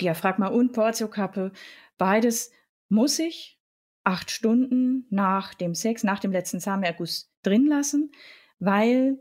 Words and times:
Diaphragma 0.00 0.48
und 0.48 0.72
Portiokappe, 0.72 1.52
beides 1.98 2.50
muss 2.88 3.18
ich 3.18 3.60
acht 4.04 4.30
Stunden 4.30 5.06
nach 5.10 5.54
dem 5.54 5.74
Sex, 5.74 6.02
nach 6.02 6.18
dem 6.18 6.32
letzten 6.32 6.60
Samenerguss 6.60 7.32
drin 7.42 7.66
lassen, 7.66 8.10
weil 8.58 9.18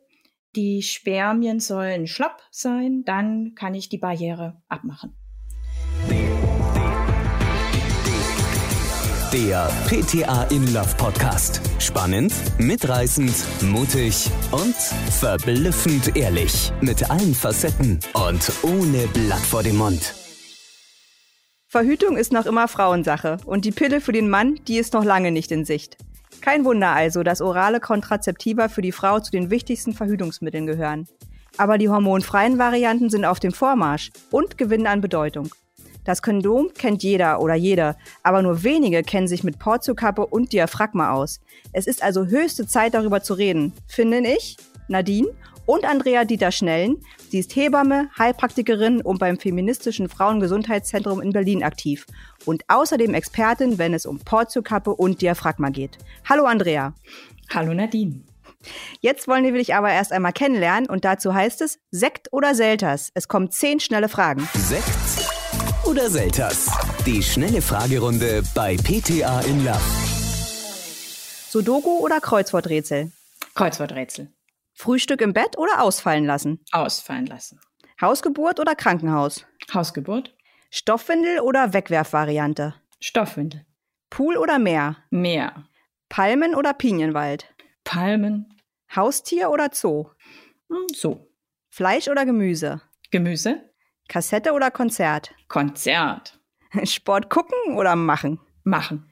die 0.55 0.81
Spermien 0.81 1.59
sollen 1.59 2.07
schlapp 2.07 2.41
sein, 2.51 3.03
dann 3.05 3.53
kann 3.55 3.75
ich 3.75 3.89
die 3.89 3.99
Barriere 3.99 4.61
abmachen. 4.67 5.15
Der 9.31 9.69
PTA 9.87 10.45
in 10.45 10.73
Love 10.73 10.95
Podcast. 10.97 11.61
Spannend, 11.77 12.33
mitreißend, 12.57 13.31
mutig 13.61 14.27
und 14.49 14.75
verblüffend 14.75 16.15
ehrlich. 16.15 16.71
Mit 16.81 17.11
allen 17.11 17.35
Facetten 17.35 17.99
und 18.13 18.51
ohne 18.63 19.05
Blatt 19.13 19.41
vor 19.41 19.61
dem 19.61 19.77
Mund. 19.77 20.15
Verhütung 21.71 22.17
ist 22.17 22.33
noch 22.33 22.47
immer 22.47 22.67
Frauensache 22.67 23.37
und 23.45 23.63
die 23.63 23.71
Pille 23.71 24.01
für 24.01 24.11
den 24.11 24.27
Mann, 24.27 24.55
die 24.67 24.79
ist 24.79 24.93
noch 24.93 25.03
lange 25.03 25.31
nicht 25.31 25.51
in 25.51 25.65
Sicht. 25.65 25.97
Kein 26.41 26.65
Wunder 26.65 26.95
also, 26.95 27.21
dass 27.21 27.41
orale 27.41 27.79
Kontrazeptiva 27.79 28.69
für 28.69 28.81
die 28.81 28.91
Frau 28.91 29.19
zu 29.19 29.29
den 29.29 29.51
wichtigsten 29.51 29.93
Verhütungsmitteln 29.93 30.65
gehören. 30.65 31.07
Aber 31.57 31.77
die 31.77 31.87
hormonfreien 31.87 32.57
Varianten 32.57 33.11
sind 33.11 33.23
auf 33.23 33.39
dem 33.39 33.51
Vormarsch 33.51 34.09
und 34.31 34.57
gewinnen 34.57 34.87
an 34.87 34.99
Bedeutung. 34.99 35.53
Das 36.05 36.23
Kondom 36.23 36.69
kennt 36.75 37.03
jeder 37.03 37.39
oder 37.39 37.53
jede, 37.53 37.95
aber 38.23 38.41
nur 38.41 38.63
wenige 38.63 39.03
kennen 39.03 39.27
sich 39.27 39.43
mit 39.43 39.59
Portiokappe 39.59 40.25
und 40.25 40.51
Diaphragma 40.51 41.11
aus. 41.11 41.39
Es 41.71 41.85
ist 41.85 42.01
also 42.01 42.25
höchste 42.25 42.65
Zeit, 42.65 42.95
darüber 42.95 43.21
zu 43.21 43.35
reden, 43.35 43.73
finde 43.85 44.27
ich, 44.27 44.57
Nadine 44.87 45.27
und 45.69 45.85
Andrea 45.85 46.25
Dieter 46.25 46.51
Schnellen. 46.51 46.97
Sie 47.29 47.37
ist 47.37 47.55
Hebamme, 47.55 48.09
Heilpraktikerin 48.17 49.01
und 49.01 49.19
beim 49.19 49.37
Feministischen 49.37 50.09
Frauengesundheitszentrum 50.09 51.21
in 51.21 51.31
Berlin 51.31 51.63
aktiv 51.63 52.07
und 52.45 52.63
außerdem 52.69 53.13
Expertin, 53.13 53.77
wenn 53.77 53.93
es 53.93 54.07
um 54.07 54.17
Portiokappe 54.17 54.89
und 54.89 55.21
Diaphragma 55.21 55.69
geht. 55.69 55.99
Hallo 56.27 56.45
Andrea. 56.45 56.95
Hallo 57.53 57.75
Nadine. 57.75 58.23
Jetzt 58.99 59.27
wollen 59.27 59.43
wir 59.43 59.51
dich 59.51 59.75
aber 59.75 59.91
erst 59.91 60.11
einmal 60.11 60.33
kennenlernen 60.33 60.89
und 60.89 61.05
dazu 61.05 61.35
heißt 61.35 61.61
es 61.61 61.77
Sekt 61.91 62.33
oder 62.33 62.55
Selters. 62.55 63.11
Es 63.13 63.27
kommen 63.27 63.51
zehn 63.51 63.79
schnelle 63.79 64.09
Fragen. 64.09 64.49
Sekt 64.55 65.29
oder 65.85 66.09
Selters? 66.09 66.65
Die 67.05 67.21
schnelle 67.21 67.61
Fragerunde 67.61 68.41
bei 68.55 68.75
PTA 68.75 69.41
in 69.41 69.63
Love. 69.63 69.79
Sudoku 71.51 71.99
oder 71.99 72.19
Kreuzworträtsel? 72.19 73.11
Kreuzworträtsel. 73.53 74.29
Frühstück 74.79 75.19
im 75.19 75.33
Bett 75.33 75.57
oder 75.57 75.83
ausfallen 75.83 76.23
lassen? 76.23 76.63
Ausfallen 76.71 77.25
lassen. 77.25 77.59
Hausgeburt 77.99 78.61
oder 78.61 78.75
Krankenhaus? 78.75 79.45
Hausgeburt. 79.73 80.33
Stoffwindel 80.71 81.41
oder 81.41 81.73
Wegwerfvariante? 81.73 82.75
Stoffwindel. 83.01 83.65
Pool 84.09 84.37
oder 84.37 84.57
Meer? 84.57 84.95
Meer. 85.09 85.67
Palmen 86.07 86.55
oder 86.55 86.73
Pinienwald? 86.73 87.53
Palmen. 87.83 88.57
Haustier 88.95 89.49
oder 89.49 89.69
Zoo? 89.73 90.11
Hm, 90.69 90.87
so. 90.95 91.29
Fleisch 91.69 92.07
oder 92.07 92.25
Gemüse? 92.25 92.81
Gemüse. 93.11 93.69
Kassette 94.07 94.53
oder 94.53 94.71
Konzert? 94.71 95.35
Konzert. 95.49 96.39
Sport 96.85 97.29
gucken 97.29 97.75
oder 97.75 97.97
machen? 97.97 98.39
Machen. 98.63 99.11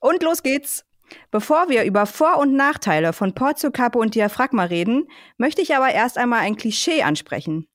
Und 0.00 0.22
los 0.22 0.42
geht's. 0.42 0.84
Bevor 1.30 1.68
wir 1.68 1.84
über 1.84 2.06
Vor- 2.06 2.38
und 2.38 2.54
Nachteile 2.54 3.12
von 3.12 3.34
Portiokappe 3.34 3.98
und 3.98 4.14
Diaphragma 4.14 4.64
reden, 4.64 5.08
möchte 5.36 5.62
ich 5.62 5.74
aber 5.74 5.90
erst 5.90 6.18
einmal 6.18 6.40
ein 6.40 6.56
Klischee 6.56 7.02
ansprechen. 7.02 7.68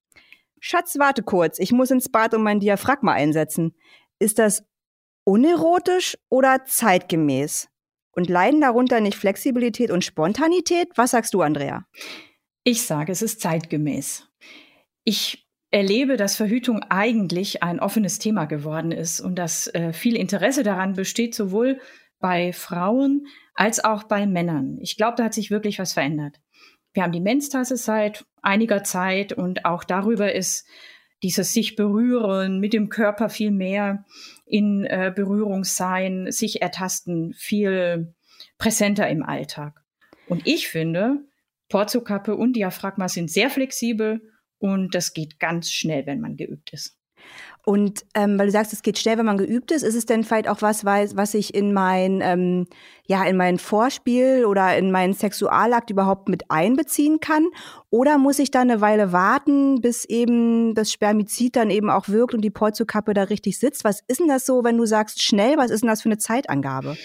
Schatz, 0.59 0.97
warte 0.97 1.23
kurz, 1.23 1.59
ich 1.59 1.71
muss 1.71 1.91
ins 1.91 2.09
Bad 2.09 2.33
und 2.33 2.43
mein 2.43 2.59
Diaphragma 2.59 3.11
einsetzen. 3.11 3.75
Ist 4.19 4.39
das 4.39 4.63
unerotisch 5.25 6.17
oder 6.29 6.63
zeitgemäß? 6.65 7.69
Und 8.15 8.29
leiden 8.29 8.61
darunter 8.61 9.01
nicht 9.01 9.17
Flexibilität 9.17 9.89
und 9.89 10.05
Spontanität? 10.05 10.89
Was 10.95 11.11
sagst 11.11 11.33
du, 11.33 11.41
Andrea? 11.41 11.85
Ich 12.63 12.83
sage, 12.83 13.11
es 13.11 13.21
ist 13.21 13.41
zeitgemäß. 13.41 14.29
Ich 15.03 15.49
erlebe, 15.71 16.15
dass 16.15 16.35
Verhütung 16.35 16.83
eigentlich 16.83 17.63
ein 17.63 17.79
offenes 17.79 18.19
Thema 18.19 18.45
geworden 18.45 18.91
ist 18.91 19.19
und 19.19 19.35
dass 19.35 19.67
äh, 19.73 19.91
viel 19.91 20.15
Interesse 20.15 20.61
daran 20.61 20.93
besteht, 20.93 21.33
sowohl 21.33 21.81
bei 22.23 22.53
Frauen 22.53 23.27
als 23.53 23.83
auch 23.83 24.03
bei 24.03 24.25
Männern. 24.25 24.77
Ich 24.79 24.95
glaube, 24.95 25.15
da 25.17 25.25
hat 25.25 25.33
sich 25.33 25.51
wirklich 25.51 25.77
was 25.77 25.91
verändert. 25.91 26.39
Wir 26.93 27.03
haben 27.03 27.11
die 27.11 27.19
Menstasse 27.19 27.75
seit 27.75 28.25
einiger 28.41 28.81
Zeit 28.85 29.33
und 29.33 29.65
auch 29.65 29.83
darüber 29.83 30.33
ist 30.33 30.65
dieses 31.21 31.51
sich 31.51 31.75
berühren, 31.75 32.61
mit 32.61 32.71
dem 32.71 32.87
Körper 32.87 33.27
viel 33.27 33.51
mehr 33.51 34.05
in 34.45 34.85
äh, 34.85 35.11
Berührung 35.13 35.65
sein, 35.65 36.31
sich 36.31 36.61
ertasten, 36.61 37.33
viel 37.33 38.13
präsenter 38.57 39.09
im 39.09 39.23
Alltag. 39.23 39.83
Und 40.29 40.47
ich 40.47 40.69
finde, 40.69 41.25
Porzokappe 41.67 42.37
und 42.37 42.53
Diaphragma 42.53 43.09
sind 43.09 43.29
sehr 43.31 43.49
flexibel 43.49 44.21
und 44.59 44.95
das 44.95 45.11
geht 45.11 45.41
ganz 45.41 45.71
schnell, 45.71 46.05
wenn 46.05 46.21
man 46.21 46.37
geübt 46.37 46.71
ist. 46.71 46.97
Und 47.65 48.03
ähm, 48.13 48.37
weil 48.37 48.47
du 48.47 48.51
sagst, 48.51 48.73
es 48.73 48.81
geht 48.81 48.99
schnell, 48.99 49.17
wenn 49.17 49.25
man 49.25 49.37
geübt 49.37 49.71
ist, 49.71 49.83
ist 49.83 49.95
es 49.95 50.05
denn 50.05 50.25
vielleicht 50.25 50.49
auch 50.49 50.61
was, 50.61 50.83
was 50.83 51.33
ich 51.33 51.53
in 51.53 51.71
mein, 51.71 52.19
ähm, 52.21 52.67
ja, 53.05 53.23
in 53.23 53.37
mein 53.37 53.57
Vorspiel 53.57 54.43
oder 54.45 54.77
in 54.77 54.91
meinen 54.91 55.13
Sexualakt 55.13 55.89
überhaupt 55.89 56.27
mit 56.27 56.51
einbeziehen 56.51 57.21
kann? 57.21 57.47
Oder 57.89 58.17
muss 58.17 58.39
ich 58.39 58.51
da 58.51 58.61
eine 58.61 58.81
Weile 58.81 59.13
warten, 59.13 59.79
bis 59.79 60.03
eben 60.03 60.75
das 60.75 60.91
Spermizid 60.91 61.55
dann 61.55 61.69
eben 61.69 61.89
auch 61.89 62.09
wirkt 62.09 62.33
und 62.33 62.41
die 62.41 62.49
Polzokappe 62.49 63.13
da 63.13 63.23
richtig 63.23 63.57
sitzt? 63.57 63.85
Was 63.85 64.01
ist 64.07 64.19
denn 64.19 64.27
das 64.27 64.45
so, 64.45 64.65
wenn 64.65 64.77
du 64.77 64.85
sagst 64.85 65.23
schnell? 65.23 65.55
Was 65.55 65.71
ist 65.71 65.83
denn 65.83 65.89
das 65.89 66.01
für 66.01 66.09
eine 66.09 66.17
Zeitangabe? 66.17 66.97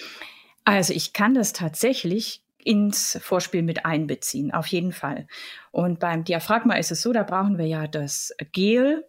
Also 0.65 0.93
ich 0.93 1.13
kann 1.13 1.35
das 1.35 1.53
tatsächlich 1.53 2.43
ins 2.65 3.19
Vorspiel 3.23 3.63
mit 3.63 3.87
einbeziehen, 3.87 4.53
auf 4.53 4.67
jeden 4.67 4.93
Fall. 4.93 5.29
Und 5.71 6.01
beim 6.01 6.25
Diaphragma 6.25 6.75
ist 6.75 6.91
es 6.91 7.01
so, 7.01 7.13
da 7.13 7.23
brauchen 7.23 7.59
wir 7.59 7.67
ja 7.67 7.87
das 7.87 8.35
Gel. 8.53 9.05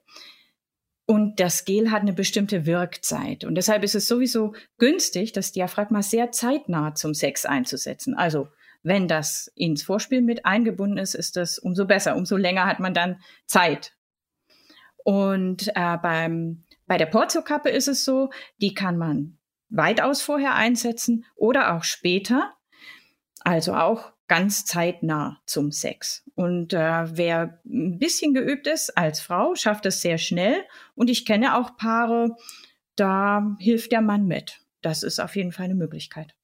Und 1.10 1.40
das 1.40 1.66
Gel 1.66 1.90
hat 1.90 2.04
eine 2.04 2.14
bestimmte 2.14 2.68
Wirkzeit. 2.68 3.44
Und 3.44 3.56
deshalb 3.56 3.84
ist 3.84 3.96
es 3.96 4.08
sowieso 4.08 4.54
günstig, 4.78 5.34
das 5.34 5.52
Diaphragma 5.52 6.04
sehr 6.04 6.32
zeitnah 6.32 6.94
zum 6.94 7.16
Sex 7.16 7.48
einzusetzen. 7.48 8.14
Also 8.14 8.50
wenn 8.84 9.08
das 9.08 9.52
ins 9.56 9.82
Vorspiel 9.82 10.22
mit 10.22 10.46
eingebunden 10.46 11.00
ist, 11.00 11.16
ist 11.16 11.36
das 11.36 11.58
umso 11.58 11.88
besser. 11.88 12.16
Umso 12.16 12.38
länger 12.38 12.68
hat 12.68 12.80
man 12.80 12.94
dann 12.94 13.20
Zeit. 13.48 13.98
Und 15.04 15.70
äh, 15.70 15.98
beim, 15.98 16.66
bei 16.86 17.00
der 17.00 17.08
Porzokappe 17.08 17.70
ist 17.70 17.88
es 17.88 18.06
so, 18.06 18.30
die 18.62 18.76
kann 18.76 18.96
man 18.96 19.40
weitaus 19.70 20.22
vorher 20.22 20.54
einsetzen 20.54 21.26
oder 21.36 21.74
auch 21.76 21.86
später. 21.86 22.54
Also 23.40 23.74
auch 23.74 24.12
ganz 24.30 24.64
zeitnah 24.64 25.42
zum 25.46 25.72
Sex. 25.72 26.24
Und 26.36 26.72
äh, 26.74 27.18
wer 27.18 27.60
ein 27.66 28.00
bisschen 28.00 28.34
geübt 28.34 28.68
ist 28.68 28.98
als 28.98 29.20
Frau, 29.20 29.56
schafft 29.56 29.86
es 29.86 30.02
sehr 30.02 30.18
schnell. 30.18 30.64
Und 30.96 31.10
ich 31.10 31.26
kenne 31.26 31.58
auch 31.58 31.76
Paare, 31.76 32.38
da 32.96 33.58
hilft 33.60 33.92
der 33.92 34.02
Mann 34.02 34.26
mit. 34.26 34.62
Das 34.82 35.04
ist 35.04 35.20
auf 35.20 35.36
jeden 35.36 35.52
Fall 35.52 35.66
eine 35.66 35.76
Möglichkeit. 35.76 36.36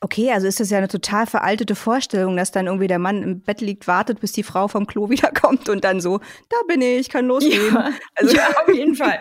Okay, 0.00 0.30
also 0.30 0.46
ist 0.46 0.60
das 0.60 0.70
ja 0.70 0.78
eine 0.78 0.86
total 0.86 1.26
veraltete 1.26 1.74
Vorstellung, 1.74 2.36
dass 2.36 2.52
dann 2.52 2.66
irgendwie 2.66 2.86
der 2.86 3.00
Mann 3.00 3.22
im 3.24 3.40
Bett 3.40 3.60
liegt, 3.60 3.88
wartet, 3.88 4.20
bis 4.20 4.30
die 4.30 4.44
Frau 4.44 4.68
vom 4.68 4.86
Klo 4.86 5.10
wiederkommt 5.10 5.68
und 5.68 5.82
dann 5.82 6.00
so, 6.00 6.20
da 6.48 6.56
bin 6.68 6.80
ich, 6.80 7.08
kann 7.08 7.26
losgehen. 7.26 7.74
Ja, 7.74 7.90
also, 8.14 8.36
ja 8.36 8.48
auf 8.48 8.72
jeden 8.72 8.94
Fall. 8.94 9.18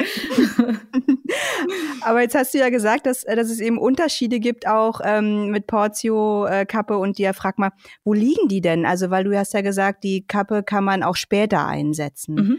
Aber 2.01 2.21
jetzt 2.21 2.35
hast 2.35 2.53
du 2.53 2.59
ja 2.59 2.69
gesagt, 2.69 3.07
dass, 3.07 3.23
dass 3.23 3.49
es 3.49 3.59
eben 3.59 3.79
Unterschiede 3.79 4.39
gibt, 4.39 4.67
auch 4.67 5.01
ähm, 5.03 5.49
mit 5.49 5.65
Portio, 5.65 6.45
äh, 6.45 6.65
Kappe 6.65 6.97
und 6.99 7.17
Diaphragma. 7.17 7.71
Wo 8.03 8.13
liegen 8.13 8.47
die 8.47 8.61
denn? 8.61 8.85
Also, 8.85 9.09
weil 9.09 9.23
du 9.23 9.35
hast 9.35 9.53
ja 9.53 9.61
gesagt, 9.61 10.03
die 10.03 10.27
Kappe 10.27 10.61
kann 10.61 10.83
man 10.83 11.01
auch 11.01 11.15
später 11.15 11.65
einsetzen. 11.65 12.35
Mhm. 12.35 12.57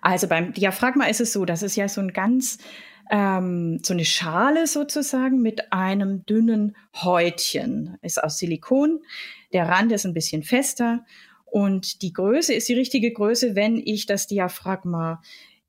Also 0.00 0.28
beim 0.28 0.52
Diaphragma 0.52 1.06
ist 1.06 1.20
es 1.20 1.32
so, 1.32 1.46
das 1.46 1.62
ist 1.62 1.76
ja 1.76 1.88
so 1.88 2.00
ein 2.02 2.12
ganz 2.12 2.58
ähm, 3.10 3.80
so 3.82 3.92
eine 3.92 4.04
Schale 4.04 4.66
sozusagen 4.66 5.40
mit 5.42 5.72
einem 5.72 6.24
dünnen 6.26 6.76
Häutchen. 6.94 7.98
Ist 8.02 8.22
aus 8.22 8.38
Silikon. 8.38 9.00
Der 9.52 9.68
Rand 9.68 9.92
ist 9.92 10.04
ein 10.04 10.14
bisschen 10.14 10.42
fester. 10.42 11.04
Und 11.44 12.02
die 12.02 12.12
Größe 12.12 12.54
ist 12.54 12.68
die 12.68 12.74
richtige 12.74 13.12
Größe, 13.12 13.54
wenn 13.54 13.76
ich 13.76 14.06
das 14.06 14.26
Diaphragma 14.26 15.22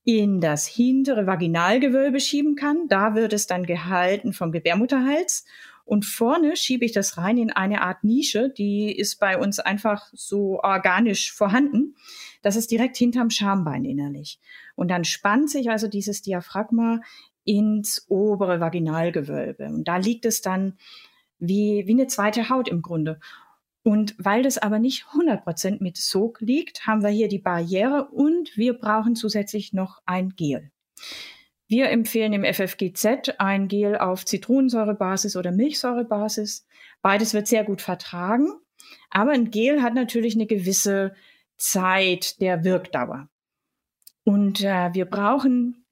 in 0.03 0.39
das 0.39 0.67
hintere 0.67 1.27
Vaginalgewölbe 1.27 2.19
schieben 2.19 2.55
kann. 2.55 2.87
Da 2.87 3.15
wird 3.15 3.33
es 3.33 3.47
dann 3.47 3.65
gehalten 3.65 4.33
vom 4.33 4.51
Gebärmutterhals. 4.51 5.45
Und 5.85 6.05
vorne 6.05 6.57
schiebe 6.57 6.83
ich 6.83 6.93
das 6.93 7.17
rein 7.17 7.37
in 7.37 7.51
eine 7.51 7.81
Art 7.81 8.03
Nische, 8.03 8.49
die 8.49 8.91
ist 8.91 9.19
bei 9.19 9.37
uns 9.37 9.59
einfach 9.59 10.07
so 10.13 10.59
organisch 10.59 11.31
vorhanden. 11.31 11.95
Das 12.41 12.55
ist 12.55 12.71
direkt 12.71 12.97
hinterm 12.97 13.29
Schambein 13.29 13.85
innerlich. 13.85 14.39
Und 14.75 14.89
dann 14.89 15.03
spannt 15.03 15.49
sich 15.49 15.69
also 15.69 15.87
dieses 15.87 16.21
Diaphragma 16.21 17.01
ins 17.43 18.05
obere 18.09 18.59
Vaginalgewölbe. 18.59 19.65
Und 19.65 19.87
da 19.87 19.97
liegt 19.97 20.25
es 20.25 20.41
dann 20.41 20.77
wie, 21.39 21.83
wie 21.87 21.93
eine 21.93 22.07
zweite 22.07 22.49
Haut 22.49 22.67
im 22.67 22.81
Grunde. 22.81 23.19
Und 23.83 24.15
weil 24.17 24.41
das 24.41 24.57
aber 24.57 24.79
nicht 24.79 25.05
100% 25.13 25.77
mit 25.79 25.97
Sog 25.97 26.41
liegt, 26.41 26.87
haben 26.87 27.03
wir 27.03 27.09
hier 27.09 27.27
die 27.27 27.39
Barriere 27.39 28.09
und 28.11 28.57
wir 28.57 28.73
brauchen 28.73 29.15
zusätzlich 29.15 29.73
noch 29.73 30.01
ein 30.05 30.31
Gel. 30.35 30.71
Wir 31.67 31.89
empfehlen 31.89 32.33
im 32.33 32.43
FFGZ 32.43 33.35
ein 33.37 33.67
Gel 33.67 33.97
auf 33.97 34.25
Zitronensäurebasis 34.25 35.35
oder 35.35 35.51
Milchsäurebasis. 35.51 36.65
Beides 37.01 37.33
wird 37.33 37.47
sehr 37.47 37.63
gut 37.63 37.81
vertragen. 37.81 38.49
Aber 39.11 39.31
ein 39.31 39.51
Gel 39.51 39.81
hat 39.81 39.93
natürlich 39.93 40.35
eine 40.35 40.47
gewisse 40.47 41.15
Zeit 41.57 42.41
der 42.41 42.63
Wirkdauer. 42.63 43.29
Und 44.25 44.61
äh, 44.61 44.93
wir 44.93 45.05
brauchen 45.05 45.85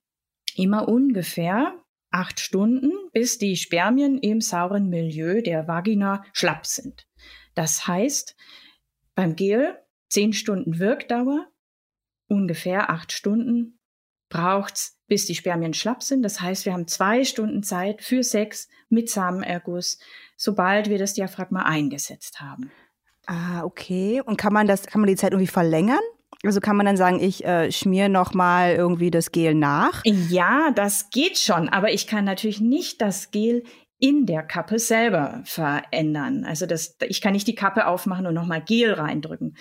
immer 0.55 0.89
ungefähr 0.89 1.79
acht 2.11 2.39
Stunden, 2.39 2.91
bis 3.11 3.37
die 3.37 3.55
Spermien 3.55 4.17
im 4.17 4.41
sauren 4.41 4.89
Milieu 4.89 5.41
der 5.41 5.67
Vagina 5.67 6.23
schlapp 6.33 6.65
sind. 6.65 7.07
Das 7.55 7.87
heißt, 7.87 8.35
beim 9.15 9.35
Gel 9.35 9.77
zehn 10.09 10.33
Stunden 10.33 10.79
Wirkdauer, 10.79 11.47
ungefähr 12.27 12.89
acht 12.89 13.11
Stunden 13.11 13.79
braucht's, 14.29 14.99
bis 15.07 15.25
die 15.25 15.35
Spermien 15.35 15.73
schlapp 15.73 16.01
sind. 16.01 16.23
Das 16.23 16.41
heißt, 16.41 16.65
wir 16.65 16.73
haben 16.73 16.87
zwei 16.87 17.23
Stunden 17.23 17.61
Zeit 17.61 18.01
für 18.01 18.23
Sex 18.23 18.67
mit 18.89 19.09
Samenerguss, 19.09 19.99
sobald 20.37 20.89
wir 20.89 20.97
das 20.97 21.13
Diaphragma 21.13 21.63
eingesetzt 21.63 22.41
haben. 22.41 22.71
Ah, 23.27 23.63
okay. 23.63 24.21
Und 24.21 24.37
kann 24.37 24.53
man 24.53 24.67
das, 24.67 24.87
kann 24.87 25.01
man 25.01 25.07
die 25.07 25.15
Zeit 25.15 25.31
irgendwie 25.31 25.51
verlängern? 25.51 26.01
Also 26.45 26.59
kann 26.59 26.75
man 26.75 26.85
dann 26.85 26.97
sagen, 26.97 27.21
ich 27.21 27.45
äh, 27.45 27.71
schmier 27.71 28.09
noch 28.09 28.33
mal 28.33 28.73
irgendwie 28.73 29.11
das 29.11 29.31
Gel 29.31 29.55
nach? 29.55 30.01
Ja, 30.03 30.71
das 30.75 31.09
geht 31.09 31.37
schon, 31.37 31.69
aber 31.69 31.93
ich 31.93 32.05
kann 32.05 32.25
natürlich 32.25 32.59
nicht 32.59 33.01
das 33.01 33.31
Gel 33.31 33.63
in 33.97 34.25
der 34.25 34.43
Kappe 34.43 34.79
selber 34.79 35.41
verändern. 35.45 36.43
Also 36.43 36.65
das, 36.65 36.97
ich 37.07 37.21
kann 37.21 37.31
nicht 37.31 37.47
die 37.47 37.55
Kappe 37.55 37.87
aufmachen 37.87 38.27
und 38.27 38.33
nochmal 38.33 38.61
Gel 38.61 38.91
reindrücken. 38.91 39.55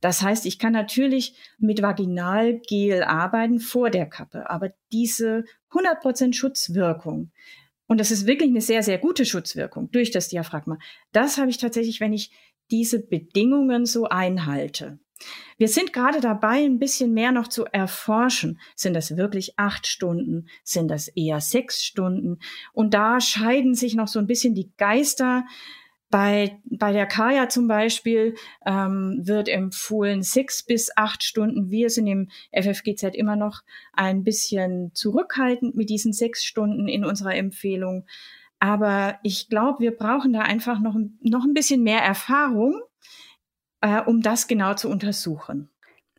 Das 0.00 0.22
heißt, 0.22 0.46
ich 0.46 0.60
kann 0.60 0.72
natürlich 0.72 1.34
mit 1.58 1.82
Vaginalgel 1.82 3.02
arbeiten 3.02 3.58
vor 3.58 3.90
der 3.90 4.06
Kappe, 4.06 4.48
aber 4.48 4.70
diese 4.92 5.44
100% 5.72 6.34
Schutzwirkung, 6.34 7.32
und 7.88 7.98
das 7.98 8.12
ist 8.12 8.26
wirklich 8.26 8.50
eine 8.50 8.60
sehr, 8.60 8.84
sehr 8.84 8.98
gute 8.98 9.24
Schutzwirkung 9.24 9.90
durch 9.90 10.12
das 10.12 10.28
Diaphragma, 10.28 10.78
das 11.10 11.36
habe 11.36 11.50
ich 11.50 11.58
tatsächlich, 11.58 12.00
wenn 12.00 12.12
ich 12.12 12.30
diese 12.70 13.00
Bedingungen 13.00 13.86
so 13.86 14.04
einhalte. 14.04 15.00
Wir 15.56 15.68
sind 15.68 15.92
gerade 15.92 16.20
dabei, 16.20 16.64
ein 16.64 16.78
bisschen 16.78 17.12
mehr 17.12 17.32
noch 17.32 17.48
zu 17.48 17.64
erforschen. 17.64 18.60
Sind 18.76 18.94
das 18.94 19.16
wirklich 19.16 19.58
acht 19.58 19.86
Stunden? 19.86 20.46
Sind 20.62 20.88
das 20.88 21.08
eher 21.08 21.40
sechs 21.40 21.82
Stunden? 21.82 22.38
Und 22.72 22.94
da 22.94 23.20
scheiden 23.20 23.74
sich 23.74 23.94
noch 23.94 24.08
so 24.08 24.18
ein 24.18 24.26
bisschen 24.26 24.54
die 24.54 24.70
Geister. 24.76 25.44
Bei, 26.10 26.58
bei 26.64 26.92
der 26.92 27.06
Kaya 27.06 27.50
zum 27.50 27.68
Beispiel 27.68 28.34
ähm, 28.64 29.20
wird 29.24 29.48
empfohlen 29.48 30.22
sechs 30.22 30.62
bis 30.62 30.90
acht 30.96 31.22
Stunden. 31.22 31.70
Wir 31.70 31.90
sind 31.90 32.06
im 32.06 32.30
FFGZ 32.52 33.14
immer 33.14 33.36
noch 33.36 33.62
ein 33.92 34.24
bisschen 34.24 34.92
zurückhaltend 34.94 35.74
mit 35.74 35.90
diesen 35.90 36.14
sechs 36.14 36.44
Stunden 36.44 36.88
in 36.88 37.04
unserer 37.04 37.34
Empfehlung. 37.34 38.06
Aber 38.58 39.18
ich 39.22 39.48
glaube, 39.48 39.80
wir 39.80 39.96
brauchen 39.96 40.32
da 40.32 40.40
einfach 40.40 40.80
noch, 40.80 40.96
noch 41.20 41.44
ein 41.44 41.52
bisschen 41.52 41.82
mehr 41.82 42.00
Erfahrung, 42.00 42.80
äh, 43.80 44.00
um 44.00 44.20
das 44.20 44.46
genau 44.46 44.74
zu 44.74 44.88
untersuchen. 44.88 45.70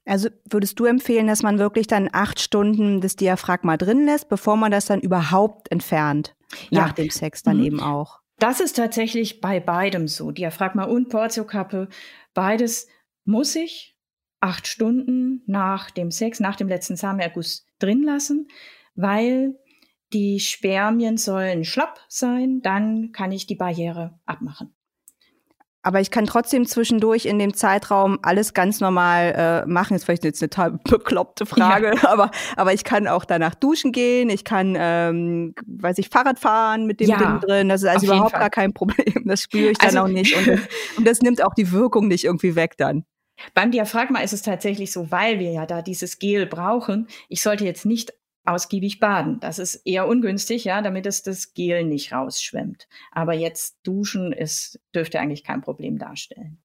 Also 0.05 0.29
würdest 0.49 0.79
du 0.79 0.85
empfehlen, 0.85 1.27
dass 1.27 1.43
man 1.43 1.59
wirklich 1.59 1.85
dann 1.85 2.09
acht 2.11 2.39
Stunden 2.39 2.99
das 2.99 3.15
Diaphragma 3.15 3.77
drin 3.77 4.05
lässt, 4.05 4.27
bevor 4.27 4.57
man 4.57 4.71
das 4.71 4.85
dann 4.85 5.01
überhaupt 5.01 5.71
entfernt? 5.71 6.35
Ja. 6.71 6.81
Nach 6.81 6.93
dem 6.93 7.11
Sex 7.11 7.43
dann 7.43 7.57
mhm. 7.57 7.63
eben 7.63 7.79
auch. 7.79 8.19
Das 8.39 8.59
ist 8.59 8.77
tatsächlich 8.77 9.41
bei 9.41 9.59
beidem 9.59 10.07
so. 10.07 10.31
Diaphragma 10.31 10.85
und 10.85 11.09
Portiokappe, 11.09 11.89
beides 12.33 12.87
muss 13.25 13.55
ich 13.55 13.97
acht 14.39 14.65
Stunden 14.65 15.43
nach 15.45 15.91
dem 15.91 16.09
Sex, 16.09 16.39
nach 16.39 16.55
dem 16.55 16.69
letzten 16.69 16.95
Samenerguss 16.95 17.67
drin 17.77 18.03
lassen, 18.03 18.47
weil 18.95 19.59
die 20.13 20.39
Spermien 20.39 21.17
sollen 21.17 21.65
schlapp 21.65 21.99
sein, 22.07 22.61
dann 22.61 23.11
kann 23.11 23.31
ich 23.31 23.45
die 23.45 23.55
Barriere 23.55 24.19
abmachen. 24.25 24.73
Aber 25.81 26.01
ich 26.01 26.11
kann 26.11 26.25
trotzdem 26.25 26.65
zwischendurch 26.65 27.25
in 27.25 27.39
dem 27.39 27.53
Zeitraum 27.53 28.19
alles 28.21 28.53
ganz 28.53 28.81
normal 28.81 29.63
äh, 29.65 29.69
machen. 29.69 29.95
Ist 29.95 30.03
vielleicht 30.03 30.25
jetzt 30.25 30.41
eine 30.41 30.49
total 30.49 30.71
bekloppte 30.83 31.45
Frage, 31.45 31.93
ja. 31.95 32.09
aber, 32.09 32.31
aber 32.57 32.73
ich 32.73 32.83
kann 32.83 33.07
auch 33.07 33.23
danach 33.23 33.55
duschen 33.55 33.93
gehen. 33.93 34.29
Ich 34.29 34.43
kann, 34.43 34.75
ähm, 34.77 35.55
weiß 35.65 35.97
ich, 35.99 36.09
Fahrrad 36.09 36.37
fahren 36.37 36.85
mit 36.85 36.99
dem 36.99 37.09
ja, 37.09 37.17
Ding 37.17 37.39
drin. 37.39 37.69
Das 37.69 37.81
ist 37.81 37.87
also 37.87 38.07
überhaupt 38.07 38.33
gar 38.33 38.49
kein 38.49 38.73
Problem. 38.79 39.23
Das 39.25 39.41
spüre 39.41 39.71
ich 39.71 39.77
dann 39.77 39.89
also, 39.89 39.99
auch 40.01 40.07
nicht. 40.07 40.35
Und 40.35 40.47
das, 40.47 40.59
und 40.97 41.07
das 41.07 41.21
nimmt 41.21 41.43
auch 41.43 41.53
die 41.53 41.71
Wirkung 41.71 42.07
nicht 42.07 42.25
irgendwie 42.25 42.55
weg 42.55 42.75
dann. 42.77 43.05
Beim 43.53 43.71
Diaphragma 43.71 44.19
ist 44.19 44.33
es 44.33 44.41
tatsächlich 44.41 44.91
so, 44.91 45.11
weil 45.11 45.39
wir 45.39 45.51
ja 45.51 45.65
da 45.65 45.81
dieses 45.81 46.19
Gel 46.19 46.45
brauchen. 46.45 47.07
Ich 47.29 47.41
sollte 47.41 47.63
jetzt 47.63 47.85
nicht 47.85 48.13
ausgiebig 48.49 48.99
baden. 48.99 49.39
Das 49.39 49.59
ist 49.59 49.75
eher 49.85 50.07
ungünstig, 50.07 50.63
ja, 50.63 50.81
damit 50.81 51.05
es 51.05 51.23
das 51.23 51.53
Gel 51.53 51.85
nicht 51.85 52.11
rausschwemmt. 52.11 52.87
Aber 53.11 53.33
jetzt 53.33 53.79
duschen 53.83 54.33
ist, 54.33 54.79
dürfte 54.93 55.19
eigentlich 55.19 55.43
kein 55.43 55.61
Problem 55.61 55.97
darstellen. 55.97 56.61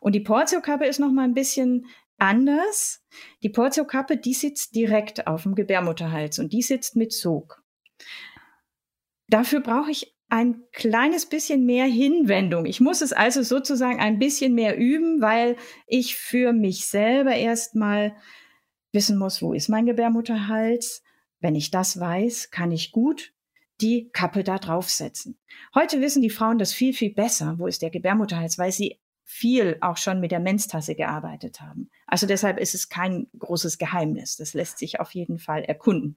Und 0.00 0.14
die 0.14 0.20
Portiokappe 0.20 0.86
ist 0.86 1.00
noch 1.00 1.10
mal 1.10 1.24
ein 1.24 1.34
bisschen 1.34 1.86
anders. 2.18 3.02
Die 3.42 3.48
Portiokappe, 3.48 4.16
die 4.16 4.34
sitzt 4.34 4.74
direkt 4.74 5.26
auf 5.26 5.44
dem 5.44 5.54
Gebärmutterhals 5.54 6.38
und 6.38 6.52
die 6.52 6.62
sitzt 6.62 6.96
mit 6.96 7.12
Sog. 7.12 7.62
Dafür 9.28 9.60
brauche 9.60 9.90
ich 9.90 10.14
ein 10.28 10.64
kleines 10.72 11.26
bisschen 11.26 11.64
mehr 11.64 11.86
Hinwendung. 11.86 12.66
Ich 12.66 12.80
muss 12.80 13.00
es 13.02 13.12
also 13.12 13.42
sozusagen 13.42 14.00
ein 14.00 14.18
bisschen 14.18 14.54
mehr 14.54 14.76
üben, 14.76 15.20
weil 15.20 15.56
ich 15.86 16.16
für 16.16 16.52
mich 16.52 16.86
selber 16.86 17.34
erstmal 17.34 18.16
wissen 18.92 19.18
muss, 19.18 19.42
wo 19.42 19.52
ist 19.52 19.68
mein 19.68 19.86
Gebärmutterhals, 19.86 21.02
wenn 21.44 21.54
ich 21.54 21.70
das 21.70 22.00
weiß, 22.00 22.50
kann 22.50 22.72
ich 22.72 22.90
gut 22.90 23.32
die 23.80 24.08
Kappe 24.12 24.44
da 24.44 24.58
draufsetzen. 24.58 25.36
Heute 25.74 26.00
wissen 26.00 26.22
die 26.22 26.30
Frauen 26.30 26.58
das 26.58 26.72
viel, 26.72 26.94
viel 26.94 27.12
besser, 27.12 27.56
wo 27.58 27.66
ist 27.66 27.82
der 27.82 27.90
Gebärmutterhals, 27.90 28.56
weil 28.56 28.72
sie 28.72 28.98
viel 29.24 29.76
auch 29.82 29.98
schon 29.98 30.20
mit 30.20 30.32
der 30.32 30.40
Menstasse 30.40 30.94
gearbeitet 30.94 31.60
haben. 31.60 31.90
Also 32.06 32.26
deshalb 32.26 32.58
ist 32.58 32.74
es 32.74 32.88
kein 32.88 33.26
großes 33.38 33.76
Geheimnis. 33.76 34.36
Das 34.36 34.54
lässt 34.54 34.78
sich 34.78 35.00
auf 35.00 35.14
jeden 35.14 35.38
Fall 35.38 35.64
erkunden. 35.64 36.16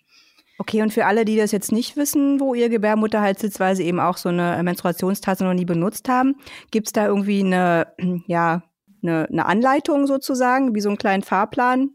Okay, 0.59 0.81
und 0.81 0.93
für 0.93 1.05
alle, 1.05 1.25
die 1.25 1.35
das 1.35 1.51
jetzt 1.51 1.73
nicht 1.73 1.97
wissen, 1.97 2.39
wo 2.39 2.53
ihr 2.53 2.69
Gebärmutterhals 2.69 3.41
sitzt, 3.41 3.59
weil 3.59 3.75
sie 3.75 3.83
eben 3.83 3.99
auch 3.99 4.15
so 4.15 4.29
eine 4.29 4.63
Menstruationstasse 4.63 5.43
noch 5.43 5.53
nie 5.53 5.65
benutzt 5.65 6.07
haben, 6.07 6.35
gibt 6.71 6.87
es 6.87 6.93
da 6.93 7.05
irgendwie 7.05 7.41
eine, 7.41 7.87
ja, 8.27 8.63
eine, 9.03 9.27
eine 9.29 9.45
Anleitung 9.45 10.07
sozusagen, 10.07 10.73
wie 10.73 10.81
so 10.81 10.87
einen 10.87 10.97
kleinen 10.97 11.23
Fahrplan. 11.23 11.89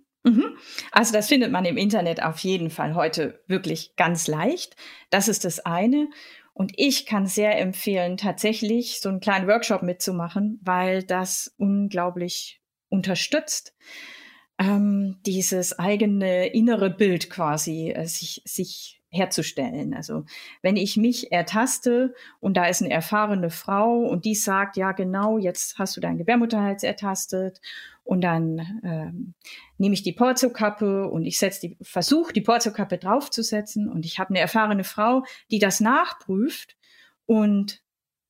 Also 0.92 1.12
das 1.12 1.28
findet 1.28 1.50
man 1.50 1.64
im 1.64 1.76
Internet 1.76 2.22
auf 2.22 2.38
jeden 2.40 2.70
Fall 2.70 2.94
heute 2.94 3.42
wirklich 3.46 3.96
ganz 3.96 4.28
leicht. 4.28 4.76
Das 5.10 5.28
ist 5.28 5.44
das 5.44 5.60
eine. 5.60 6.08
Und 6.54 6.72
ich 6.76 7.06
kann 7.06 7.26
sehr 7.26 7.58
empfehlen, 7.58 8.16
tatsächlich 8.16 9.00
so 9.00 9.08
einen 9.08 9.20
kleinen 9.20 9.48
Workshop 9.48 9.82
mitzumachen, 9.82 10.60
weil 10.62 11.02
das 11.02 11.54
unglaublich 11.56 12.60
unterstützt, 12.88 13.74
ähm, 14.58 15.18
dieses 15.24 15.78
eigene 15.78 16.46
innere 16.48 16.90
Bild 16.90 17.30
quasi 17.30 17.90
äh, 17.90 18.06
sich, 18.06 18.42
sich 18.44 19.02
herzustellen. 19.08 19.94
Also 19.94 20.24
wenn 20.62 20.76
ich 20.76 20.96
mich 20.96 21.32
ertaste 21.32 22.14
und 22.40 22.56
da 22.56 22.66
ist 22.66 22.82
eine 22.82 22.92
erfahrene 22.92 23.50
Frau 23.50 23.98
und 23.98 24.24
die 24.24 24.34
sagt, 24.34 24.76
ja 24.76 24.92
genau, 24.92 25.38
jetzt 25.38 25.78
hast 25.78 25.96
du 25.96 26.00
dein 26.00 26.16
Gebärmutterhals 26.16 26.82
ertastet 26.82 27.60
und 28.12 28.20
dann 28.20 28.82
ähm, 28.84 29.32
nehme 29.78 29.94
ich 29.94 30.02
die 30.02 30.12
Porzokappe 30.12 31.08
und 31.08 31.24
ich 31.24 31.38
setze 31.38 31.66
die, 31.66 31.78
versuche 31.80 32.34
die 32.34 32.42
Porzokappe 32.42 32.98
draufzusetzen 32.98 33.88
und 33.88 34.04
ich 34.04 34.18
habe 34.18 34.28
eine 34.28 34.38
erfahrene 34.38 34.84
Frau, 34.84 35.24
die 35.50 35.58
das 35.58 35.80
nachprüft 35.80 36.76
und 37.24 37.82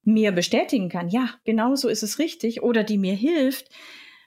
mir 0.04 0.30
bestätigen 0.30 0.88
kann, 0.88 1.08
ja, 1.08 1.30
genau 1.44 1.74
so 1.74 1.88
ist 1.88 2.04
es 2.04 2.20
richtig 2.20 2.62
oder 2.62 2.84
die 2.84 2.96
mir 2.96 3.16
hilft, 3.16 3.70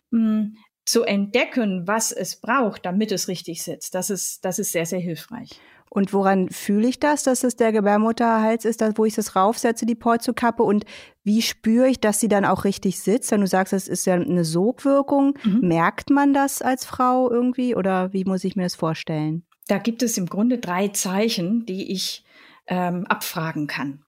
mh, 0.09 0.19
hm, 0.19 0.57
zu 0.83 1.03
entdecken, 1.03 1.87
was 1.87 2.11
es 2.11 2.41
braucht, 2.41 2.85
damit 2.85 3.13
es 3.13 3.29
richtig 3.29 3.63
sitzt. 3.63 3.95
Das 3.95 4.09
ist, 4.09 4.43
das 4.43 4.59
ist 4.59 4.73
sehr, 4.73 4.85
sehr 4.85 4.99
hilfreich. 4.99 5.51
Und 5.89 6.11
woran 6.11 6.49
fühle 6.49 6.87
ich 6.87 6.99
das, 6.99 7.23
dass 7.23 7.43
es 7.43 7.55
der 7.55 7.71
Gebärmutterhals 7.71 8.65
ist, 8.65 8.83
wo 8.97 9.05
ich 9.05 9.15
das 9.15 9.35
raufsetze, 9.35 9.85
die 9.85 9.95
Porzokappe? 9.95 10.61
Und 10.63 10.83
wie 11.23 11.41
spüre 11.41 11.87
ich, 11.87 11.99
dass 11.99 12.19
sie 12.19 12.27
dann 12.27 12.43
auch 12.43 12.65
richtig 12.65 12.99
sitzt? 12.99 13.31
Wenn 13.31 13.41
du 13.41 13.47
sagst, 13.47 13.71
es 13.71 13.87
ist 13.87 14.05
ja 14.05 14.15
eine 14.15 14.43
Sogwirkung, 14.43 15.37
mhm. 15.43 15.61
merkt 15.61 16.09
man 16.09 16.33
das 16.33 16.61
als 16.61 16.85
Frau 16.85 17.31
irgendwie 17.31 17.75
oder 17.75 18.11
wie 18.11 18.25
muss 18.25 18.43
ich 18.43 18.55
mir 18.55 18.63
das 18.63 18.75
vorstellen? 18.75 19.45
Da 19.67 19.77
gibt 19.77 20.03
es 20.03 20.17
im 20.17 20.25
Grunde 20.25 20.57
drei 20.57 20.89
Zeichen, 20.89 21.65
die 21.65 21.91
ich 21.91 22.25
ähm, 22.67 23.05
abfragen 23.07 23.67
kann. 23.67 24.03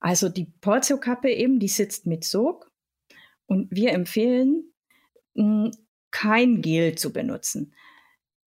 Also 0.00 0.28
die 0.28 0.52
Porzokappe 0.60 1.30
eben, 1.30 1.58
die 1.58 1.68
sitzt 1.68 2.06
mit 2.06 2.24
Sog. 2.24 2.70
Und 3.46 3.68
wir 3.70 3.92
empfehlen, 3.92 4.72
mh, 5.34 5.70
kein 6.10 6.60
Gel 6.60 6.96
zu 6.96 7.12
benutzen. 7.12 7.74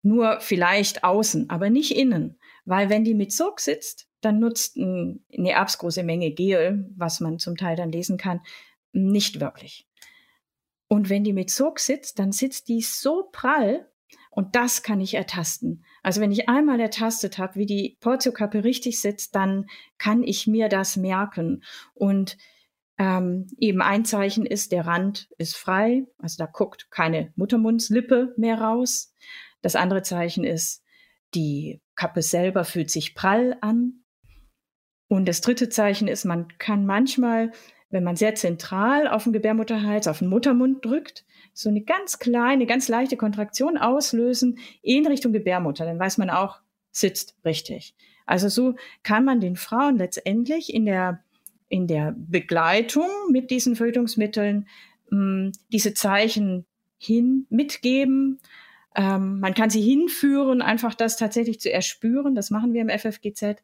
Nur 0.02 0.40
vielleicht 0.40 1.04
außen, 1.04 1.50
aber 1.50 1.70
nicht 1.70 1.96
innen. 1.96 2.38
Weil 2.64 2.88
wenn 2.88 3.04
die 3.04 3.14
mit 3.14 3.32
Sog 3.32 3.60
sitzt, 3.60 4.08
dann 4.20 4.38
nutzt 4.38 4.76
eine 4.76 5.20
erbsgroße 5.50 6.02
Menge 6.02 6.30
Gel, 6.32 6.90
was 6.96 7.20
man 7.20 7.38
zum 7.38 7.56
Teil 7.56 7.76
dann 7.76 7.92
lesen 7.92 8.16
kann, 8.16 8.40
nicht 8.92 9.40
wirklich. 9.40 9.86
Und 10.88 11.10
wenn 11.10 11.24
die 11.24 11.32
mit 11.32 11.50
Sog 11.50 11.78
sitzt, 11.80 12.18
dann 12.18 12.32
sitzt 12.32 12.68
die 12.68 12.80
so 12.80 13.28
prall 13.32 13.90
Und 14.30 14.56
das 14.56 14.82
kann 14.82 15.00
ich 15.00 15.14
ertasten. 15.14 15.84
Also 16.02 16.20
wenn 16.20 16.32
ich 16.32 16.48
einmal 16.48 16.80
ertastet 16.80 17.38
habe, 17.38 17.54
wie 17.54 17.66
die 17.66 17.96
Portiokappe 18.00 18.64
richtig 18.64 19.00
sitzt, 19.00 19.34
dann 19.34 19.66
kann 19.96 20.24
ich 20.24 20.46
mir 20.46 20.68
das 20.68 20.96
merken. 20.96 21.62
Und 21.94 22.36
ähm, 22.98 23.46
eben 23.58 23.80
ein 23.80 24.04
Zeichen 24.04 24.44
ist, 24.46 24.72
der 24.72 24.86
Rand 24.86 25.28
ist 25.38 25.56
frei, 25.56 26.06
also 26.18 26.36
da 26.38 26.46
guckt 26.46 26.90
keine 26.90 27.32
Muttermundslippe 27.36 28.34
mehr 28.36 28.60
raus. 28.60 29.12
Das 29.62 29.76
andere 29.76 30.02
Zeichen 30.02 30.44
ist, 30.44 30.82
die 31.34 31.80
Kappe 31.96 32.22
selber 32.22 32.64
fühlt 32.64 32.90
sich 32.90 33.14
prall 33.14 33.56
an. 33.60 34.04
Und 35.08 35.26
das 35.26 35.40
dritte 35.40 35.68
Zeichen 35.68 36.08
ist, 36.08 36.24
man 36.24 36.48
kann 36.58 36.86
manchmal, 36.86 37.52
wenn 37.90 38.04
man 38.04 38.16
sehr 38.16 38.34
zentral 38.34 39.06
auf 39.06 39.24
den 39.24 39.32
Gebärmutterhals, 39.32 40.08
auf 40.08 40.18
den 40.18 40.28
Muttermund 40.28 40.84
drückt, 40.84 41.24
so 41.52 41.68
eine 41.68 41.82
ganz 41.82 42.18
kleine, 42.18 42.66
ganz 42.66 42.88
leichte 42.88 43.16
Kontraktion 43.16 43.78
auslösen 43.78 44.58
in 44.82 45.06
Richtung 45.06 45.32
Gebärmutter. 45.32 45.84
Dann 45.84 46.00
weiß 46.00 46.18
man 46.18 46.30
auch, 46.30 46.60
sitzt 46.90 47.36
richtig. 47.44 47.94
Also 48.26 48.48
so 48.48 48.74
kann 49.02 49.24
man 49.24 49.40
den 49.40 49.56
Frauen 49.56 49.96
letztendlich 49.98 50.72
in 50.72 50.86
der, 50.86 51.22
in 51.68 51.86
der 51.86 52.14
Begleitung 52.16 53.08
mit 53.30 53.50
diesen 53.50 53.76
Fötungsmitteln 53.76 54.66
mh, 55.10 55.18
hm, 55.18 55.52
diese 55.70 55.94
Zeichen 55.94 56.66
hin 56.98 57.46
mitgeben. 57.50 58.40
Ähm, 58.94 59.40
man 59.40 59.54
kann 59.54 59.70
sie 59.70 59.82
hinführen, 59.82 60.62
einfach 60.62 60.94
das 60.94 61.16
tatsächlich 61.16 61.60
zu 61.60 61.72
erspüren. 61.72 62.34
Das 62.34 62.50
machen 62.50 62.72
wir 62.72 62.82
im 62.82 62.88
FFGZ. 62.88 63.62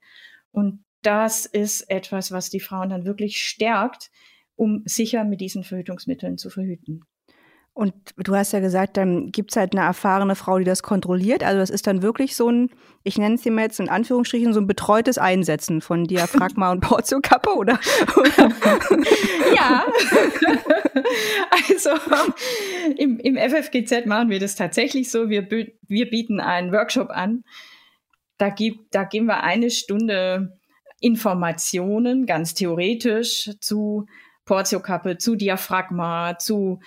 Und 0.52 0.84
das 1.02 1.46
ist 1.46 1.88
etwas, 1.90 2.32
was 2.32 2.50
die 2.50 2.60
Frauen 2.60 2.90
dann 2.90 3.04
wirklich 3.04 3.40
stärkt, 3.40 4.10
um 4.56 4.82
sicher 4.84 5.24
mit 5.24 5.40
diesen 5.40 5.64
Verhütungsmitteln 5.64 6.36
zu 6.36 6.50
verhüten. 6.50 7.04
Und 7.80 7.94
du 8.18 8.36
hast 8.36 8.52
ja 8.52 8.60
gesagt, 8.60 8.98
dann 8.98 9.32
gibt 9.32 9.52
es 9.52 9.56
halt 9.56 9.74
eine 9.74 9.86
erfahrene 9.86 10.34
Frau, 10.34 10.58
die 10.58 10.66
das 10.66 10.82
kontrolliert. 10.82 11.42
Also 11.42 11.60
das 11.60 11.70
ist 11.70 11.86
dann 11.86 12.02
wirklich 12.02 12.36
so 12.36 12.50
ein, 12.50 12.68
ich 13.04 13.16
nenne 13.16 13.36
es 13.36 13.40
dir 13.40 13.52
mal 13.52 13.62
jetzt 13.62 13.80
in 13.80 13.88
Anführungsstrichen, 13.88 14.52
so 14.52 14.60
ein 14.60 14.66
betreutes 14.66 15.16
Einsetzen 15.16 15.80
von 15.80 16.04
Diaphragma 16.04 16.72
und 16.72 16.80
Portiokappe, 16.82 17.54
oder? 17.56 17.80
ja. 19.56 19.86
also 21.70 21.90
im, 22.98 23.18
im 23.18 23.38
FFGZ 23.38 24.04
machen 24.04 24.28
wir 24.28 24.40
das 24.40 24.56
tatsächlich 24.56 25.10
so. 25.10 25.30
Wir, 25.30 25.48
wir 25.50 26.10
bieten 26.10 26.38
einen 26.38 26.72
Workshop 26.72 27.08
an. 27.08 27.44
Da, 28.36 28.50
gibt, 28.50 28.94
da 28.94 29.04
geben 29.04 29.24
wir 29.24 29.42
eine 29.42 29.70
Stunde 29.70 30.58
Informationen, 31.00 32.26
ganz 32.26 32.52
theoretisch, 32.52 33.48
zu 33.58 34.04
Portiokappe, 34.44 35.16
zu 35.16 35.34
Diaphragma, 35.34 36.36
zu 36.36 36.80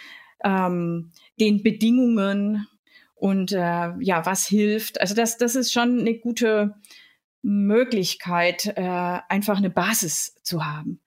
ähm, 0.43 1.11
den 1.39 1.63
Bedingungen 1.63 2.67
und 3.15 3.51
äh, 3.51 3.91
ja, 3.99 4.25
was 4.25 4.45
hilft. 4.47 4.99
Also 4.99 5.15
das, 5.15 5.37
das 5.37 5.55
ist 5.55 5.71
schon 5.71 5.99
eine 5.99 6.17
gute 6.17 6.75
Möglichkeit, 7.41 8.73
äh, 8.75 9.19
einfach 9.29 9.57
eine 9.57 9.69
Basis 9.69 10.35
zu 10.43 10.65
haben. 10.65 11.01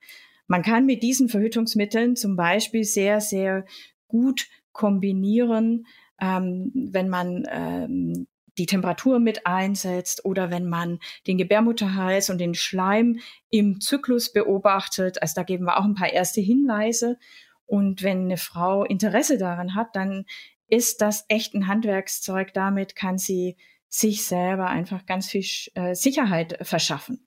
Man 0.46 0.62
kann 0.62 0.86
mit 0.86 1.02
diesen 1.02 1.28
Verhütungsmitteln 1.28 2.16
zum 2.16 2.36
Beispiel 2.36 2.84
sehr, 2.84 3.20
sehr 3.20 3.64
gut 4.06 4.46
kombinieren, 4.72 5.86
ähm, 6.20 6.70
wenn 6.74 7.08
man 7.08 7.44
ähm, 7.50 8.26
die 8.58 8.66
Temperatur 8.66 9.18
mit 9.18 9.46
einsetzt 9.46 10.24
oder 10.24 10.50
wenn 10.50 10.66
man 10.66 10.98
den 11.26 11.36
Gebärmutterhals 11.38 12.30
und 12.30 12.38
den 12.38 12.54
Schleim 12.54 13.18
im 13.50 13.80
Zyklus 13.80 14.32
beobachtet. 14.32 15.20
Also 15.20 15.34
da 15.36 15.42
geben 15.42 15.64
wir 15.64 15.78
auch 15.78 15.84
ein 15.84 15.94
paar 15.94 16.12
erste 16.12 16.40
Hinweise. 16.40 17.18
Und 17.66 18.02
wenn 18.02 18.22
eine 18.22 18.36
Frau 18.36 18.84
Interesse 18.84 19.38
daran 19.38 19.74
hat, 19.74 19.94
dann 19.94 20.24
ist 20.68 21.00
das 21.00 21.24
echt 21.28 21.54
ein 21.54 21.66
Handwerkszeug. 21.66 22.52
Damit 22.54 22.96
kann 22.96 23.18
sie 23.18 23.56
sich 23.88 24.24
selber 24.24 24.66
einfach 24.66 25.06
ganz 25.06 25.28
viel 25.28 25.44
äh, 25.74 25.94
Sicherheit 25.94 26.58
verschaffen. 26.62 27.26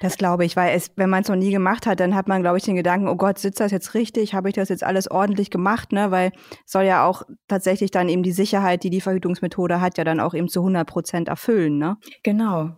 Das 0.00 0.16
glaube 0.16 0.44
ich, 0.44 0.54
weil 0.54 0.76
es, 0.76 0.92
wenn 0.94 1.10
man 1.10 1.22
es 1.22 1.28
noch 1.28 1.36
nie 1.36 1.50
gemacht 1.50 1.86
hat, 1.86 1.98
dann 1.98 2.14
hat 2.14 2.28
man, 2.28 2.42
glaube 2.42 2.58
ich, 2.58 2.64
den 2.64 2.76
Gedanken, 2.76 3.08
oh 3.08 3.16
Gott, 3.16 3.38
sitzt 3.38 3.58
das 3.58 3.72
jetzt 3.72 3.94
richtig? 3.94 4.32
Habe 4.32 4.48
ich 4.48 4.54
das 4.54 4.68
jetzt 4.68 4.84
alles 4.84 5.10
ordentlich 5.10 5.50
gemacht? 5.50 5.90
Ne? 5.92 6.10
Weil 6.12 6.30
soll 6.64 6.84
ja 6.84 7.04
auch 7.04 7.22
tatsächlich 7.48 7.90
dann 7.90 8.08
eben 8.08 8.22
die 8.22 8.32
Sicherheit, 8.32 8.84
die 8.84 8.90
die 8.90 9.00
Verhütungsmethode 9.00 9.80
hat, 9.80 9.98
ja 9.98 10.04
dann 10.04 10.20
auch 10.20 10.34
eben 10.34 10.48
zu 10.48 10.60
100 10.60 10.86
Prozent 10.86 11.28
erfüllen. 11.28 11.78
Ne? 11.78 11.96
Genau. 12.22 12.76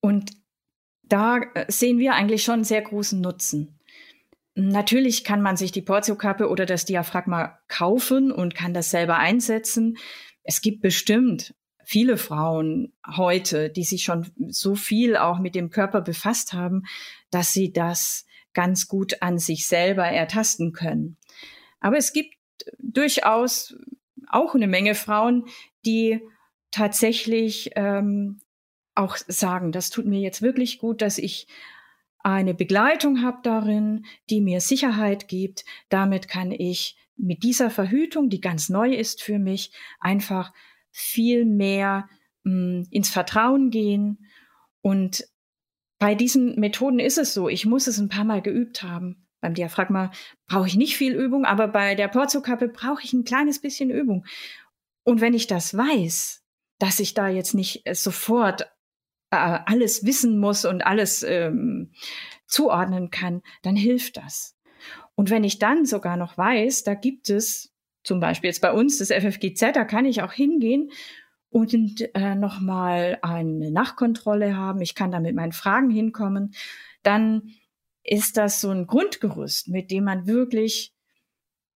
Und 0.00 0.32
da 1.02 1.38
äh, 1.38 1.64
sehen 1.68 1.98
wir 1.98 2.14
eigentlich 2.14 2.42
schon 2.42 2.54
einen 2.56 2.64
sehr 2.64 2.82
großen 2.82 3.20
Nutzen. 3.20 3.78
Natürlich 4.54 5.24
kann 5.24 5.40
man 5.40 5.56
sich 5.56 5.72
die 5.72 5.82
Portiokappe 5.82 6.48
oder 6.48 6.66
das 6.66 6.84
Diaphragma 6.84 7.58
kaufen 7.68 8.30
und 8.30 8.54
kann 8.54 8.74
das 8.74 8.90
selber 8.90 9.16
einsetzen. 9.16 9.96
Es 10.42 10.60
gibt 10.60 10.82
bestimmt 10.82 11.54
viele 11.84 12.16
Frauen 12.16 12.92
heute, 13.16 13.70
die 13.70 13.84
sich 13.84 14.04
schon 14.04 14.30
so 14.48 14.74
viel 14.74 15.16
auch 15.16 15.38
mit 15.38 15.54
dem 15.54 15.70
Körper 15.70 16.00
befasst 16.00 16.52
haben, 16.52 16.82
dass 17.30 17.52
sie 17.52 17.72
das 17.72 18.26
ganz 18.52 18.88
gut 18.88 19.22
an 19.22 19.38
sich 19.38 19.66
selber 19.66 20.04
ertasten 20.04 20.72
können. 20.72 21.16
Aber 21.80 21.96
es 21.96 22.12
gibt 22.12 22.34
durchaus 22.78 23.74
auch 24.28 24.54
eine 24.54 24.66
Menge 24.66 24.94
Frauen, 24.94 25.46
die 25.84 26.20
tatsächlich 26.70 27.70
ähm, 27.74 28.40
auch 28.94 29.16
sagen, 29.16 29.72
das 29.72 29.90
tut 29.90 30.06
mir 30.06 30.20
jetzt 30.20 30.42
wirklich 30.42 30.78
gut, 30.78 31.02
dass 31.02 31.18
ich 31.18 31.46
eine 32.22 32.54
Begleitung 32.54 33.22
habe 33.22 33.38
darin, 33.42 34.04
die 34.30 34.40
mir 34.40 34.60
Sicherheit 34.60 35.28
gibt. 35.28 35.64
Damit 35.88 36.28
kann 36.28 36.52
ich 36.52 36.96
mit 37.16 37.42
dieser 37.42 37.70
Verhütung, 37.70 38.28
die 38.30 38.40
ganz 38.40 38.68
neu 38.68 38.92
ist 38.92 39.22
für 39.22 39.38
mich, 39.38 39.72
einfach 40.00 40.52
viel 40.90 41.44
mehr 41.44 42.08
mh, 42.44 42.52
hm, 42.52 42.86
ins 42.90 43.10
Vertrauen 43.10 43.70
gehen. 43.70 44.26
Und 44.80 45.24
bei 45.98 46.14
diesen 46.14 46.58
Methoden 46.58 46.98
ist 46.98 47.18
es 47.18 47.34
so, 47.34 47.48
ich 47.48 47.66
muss 47.66 47.86
es 47.86 47.98
ein 47.98 48.08
paar 48.08 48.24
Mal 48.24 48.42
geübt 48.42 48.82
haben. 48.82 49.28
Beim 49.40 49.54
Diaphragma 49.54 50.12
brauche 50.46 50.68
ich 50.68 50.76
nicht 50.76 50.96
viel 50.96 51.14
Übung, 51.14 51.44
aber 51.44 51.68
bei 51.68 51.94
der 51.94 52.08
Porzokappe 52.08 52.68
brauche 52.68 53.02
ich 53.02 53.12
ein 53.12 53.24
kleines 53.24 53.60
bisschen 53.60 53.90
Übung. 53.90 54.24
Und 55.04 55.20
wenn 55.20 55.34
ich 55.34 55.48
das 55.48 55.76
weiß, 55.76 56.44
dass 56.78 57.00
ich 57.00 57.14
da 57.14 57.28
jetzt 57.28 57.54
nicht 57.54 57.82
sofort 57.92 58.71
äh, 59.32 59.58
alles 59.66 60.04
wissen 60.04 60.38
muss 60.38 60.64
und 60.64 60.86
alles 60.86 61.22
ähm, 61.22 61.90
zuordnen 62.46 63.10
kann, 63.10 63.42
dann 63.62 63.74
hilft 63.74 64.18
das. 64.18 64.56
Und 65.14 65.30
wenn 65.30 65.42
ich 65.42 65.58
dann 65.58 65.86
sogar 65.86 66.16
noch 66.16 66.36
weiß, 66.38 66.84
da 66.84 66.94
gibt 66.94 67.30
es 67.30 67.72
zum 68.04 68.20
Beispiel 68.20 68.48
jetzt 68.48 68.60
bei 68.60 68.72
uns 68.72 68.98
das 68.98 69.08
FFGZ, 69.08 69.74
da 69.74 69.84
kann 69.84 70.04
ich 70.04 70.22
auch 70.22 70.32
hingehen 70.32 70.90
und 71.48 71.74
äh, 72.14 72.34
nochmal 72.34 73.18
eine 73.22 73.70
Nachkontrolle 73.70 74.56
haben. 74.56 74.80
Ich 74.80 74.94
kann 74.94 75.10
da 75.10 75.20
mit 75.20 75.34
meinen 75.34 75.52
Fragen 75.52 75.90
hinkommen. 75.90 76.54
Dann 77.02 77.50
ist 78.02 78.36
das 78.36 78.60
so 78.60 78.70
ein 78.70 78.86
Grundgerüst, 78.86 79.68
mit 79.68 79.90
dem 79.90 80.04
man 80.04 80.26
wirklich 80.26 80.94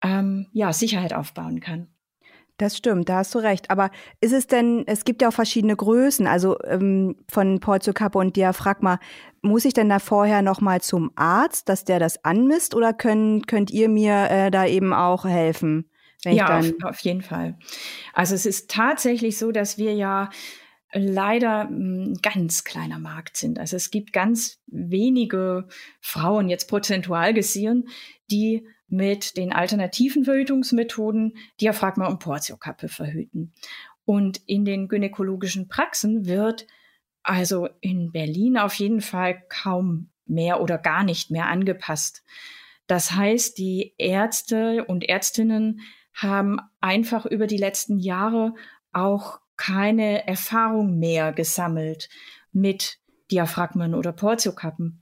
ähm, 0.02 0.48
ja, 0.52 0.72
Sicherheit 0.72 1.14
aufbauen 1.14 1.60
kann. 1.60 1.88
Das 2.58 2.76
stimmt, 2.76 3.08
da 3.08 3.18
hast 3.18 3.34
du 3.34 3.38
recht. 3.38 3.70
Aber 3.70 3.90
ist 4.20 4.32
es 4.32 4.46
denn, 4.46 4.84
es 4.86 5.04
gibt 5.04 5.20
ja 5.20 5.28
auch 5.28 5.32
verschiedene 5.32 5.76
Größen, 5.76 6.26
also 6.26 6.56
ähm, 6.64 7.16
von 7.30 7.60
Portiokappe 7.60 8.18
und 8.18 8.36
Diaphragma. 8.36 8.98
Muss 9.42 9.66
ich 9.66 9.74
denn 9.74 9.90
da 9.90 9.98
vorher 9.98 10.40
nochmal 10.40 10.80
zum 10.80 11.10
Arzt, 11.16 11.68
dass 11.68 11.84
der 11.84 11.98
das 11.98 12.24
anmisst 12.24 12.74
oder 12.74 12.94
können, 12.94 13.46
könnt 13.46 13.70
ihr 13.70 13.88
mir 13.88 14.30
äh, 14.30 14.50
da 14.50 14.66
eben 14.66 14.94
auch 14.94 15.24
helfen? 15.24 15.90
ja, 16.24 16.58
auf, 16.58 16.72
auf 16.82 16.98
jeden 17.00 17.22
Fall. 17.22 17.56
Also 18.12 18.34
es 18.34 18.46
ist 18.46 18.70
tatsächlich 18.70 19.38
so, 19.38 19.52
dass 19.52 19.78
wir 19.78 19.94
ja 19.94 20.30
leider 20.92 21.62
ein 21.62 22.14
ganz 22.22 22.64
kleiner 22.64 22.98
Markt 22.98 23.36
sind. 23.36 23.58
Also 23.58 23.76
es 23.76 23.90
gibt 23.90 24.12
ganz 24.12 24.60
wenige 24.66 25.68
Frauen, 26.00 26.48
jetzt 26.48 26.68
prozentual 26.68 27.34
gesehen, 27.34 27.88
die 28.30 28.66
mit 28.88 29.36
den 29.36 29.52
alternativen 29.52 30.24
Verhütungsmethoden 30.24 31.36
Diaphragma 31.60 32.06
und 32.06 32.20
Portiokappe 32.20 32.88
verhüten. 32.88 33.52
Und 34.04 34.40
in 34.46 34.64
den 34.64 34.88
gynäkologischen 34.88 35.68
Praxen 35.68 36.26
wird 36.26 36.66
also 37.22 37.68
in 37.80 38.12
Berlin 38.12 38.56
auf 38.56 38.74
jeden 38.74 39.00
Fall 39.00 39.42
kaum 39.48 40.10
mehr 40.26 40.60
oder 40.60 40.78
gar 40.78 41.02
nicht 41.02 41.30
mehr 41.30 41.46
angepasst. 41.46 42.22
Das 42.86 43.12
heißt, 43.12 43.58
die 43.58 43.94
Ärzte 43.98 44.84
und 44.84 45.08
Ärztinnen 45.08 45.80
haben 46.14 46.60
einfach 46.80 47.26
über 47.26 47.48
die 47.48 47.56
letzten 47.56 47.98
Jahre 47.98 48.54
auch 48.92 49.40
keine 49.56 50.26
Erfahrung 50.26 50.98
mehr 50.98 51.32
gesammelt 51.32 52.08
mit 52.52 52.98
Diaphragmen 53.30 53.94
oder 53.94 54.12
Portiokappen. 54.12 55.00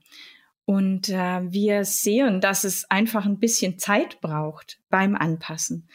Und 0.65 1.09
äh, 1.09 1.51
wir 1.51 1.85
sehen, 1.85 2.41
dass 2.41 2.63
es 2.63 2.89
einfach 2.89 3.25
ein 3.25 3.39
bisschen 3.39 3.77
Zeit 3.77 4.19
braucht 4.21 4.79
beim 4.89 5.15
Anpassen. 5.15 5.87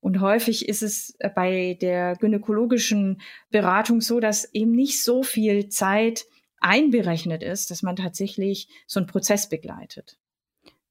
Und 0.00 0.20
häufig 0.20 0.68
ist 0.68 0.82
es 0.82 1.16
bei 1.34 1.76
der 1.80 2.16
gynäkologischen 2.16 3.20
Beratung 3.50 4.00
so, 4.00 4.20
dass 4.20 4.52
eben 4.52 4.72
nicht 4.72 5.02
so 5.02 5.22
viel 5.22 5.68
Zeit 5.68 6.26
einberechnet 6.60 7.42
ist, 7.42 7.70
dass 7.70 7.82
man 7.82 7.96
tatsächlich 7.96 8.68
so 8.86 9.00
einen 9.00 9.06
Prozess 9.06 9.48
begleitet. 9.48 10.18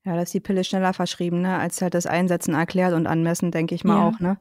Ja, 0.06 0.16
dass 0.16 0.32
die 0.32 0.40
Pille 0.40 0.64
schneller 0.64 0.94
verschrieben, 0.94 1.42
ne, 1.42 1.58
als 1.58 1.82
halt 1.82 1.94
das 1.94 2.06
Einsetzen 2.06 2.54
erklärt 2.54 2.94
und 2.94 3.08
anmessen, 3.08 3.52
denke 3.52 3.74
ich 3.74 3.84
mal 3.84 3.98
ja. 3.98 4.08
auch, 4.08 4.20
ne? 4.20 4.38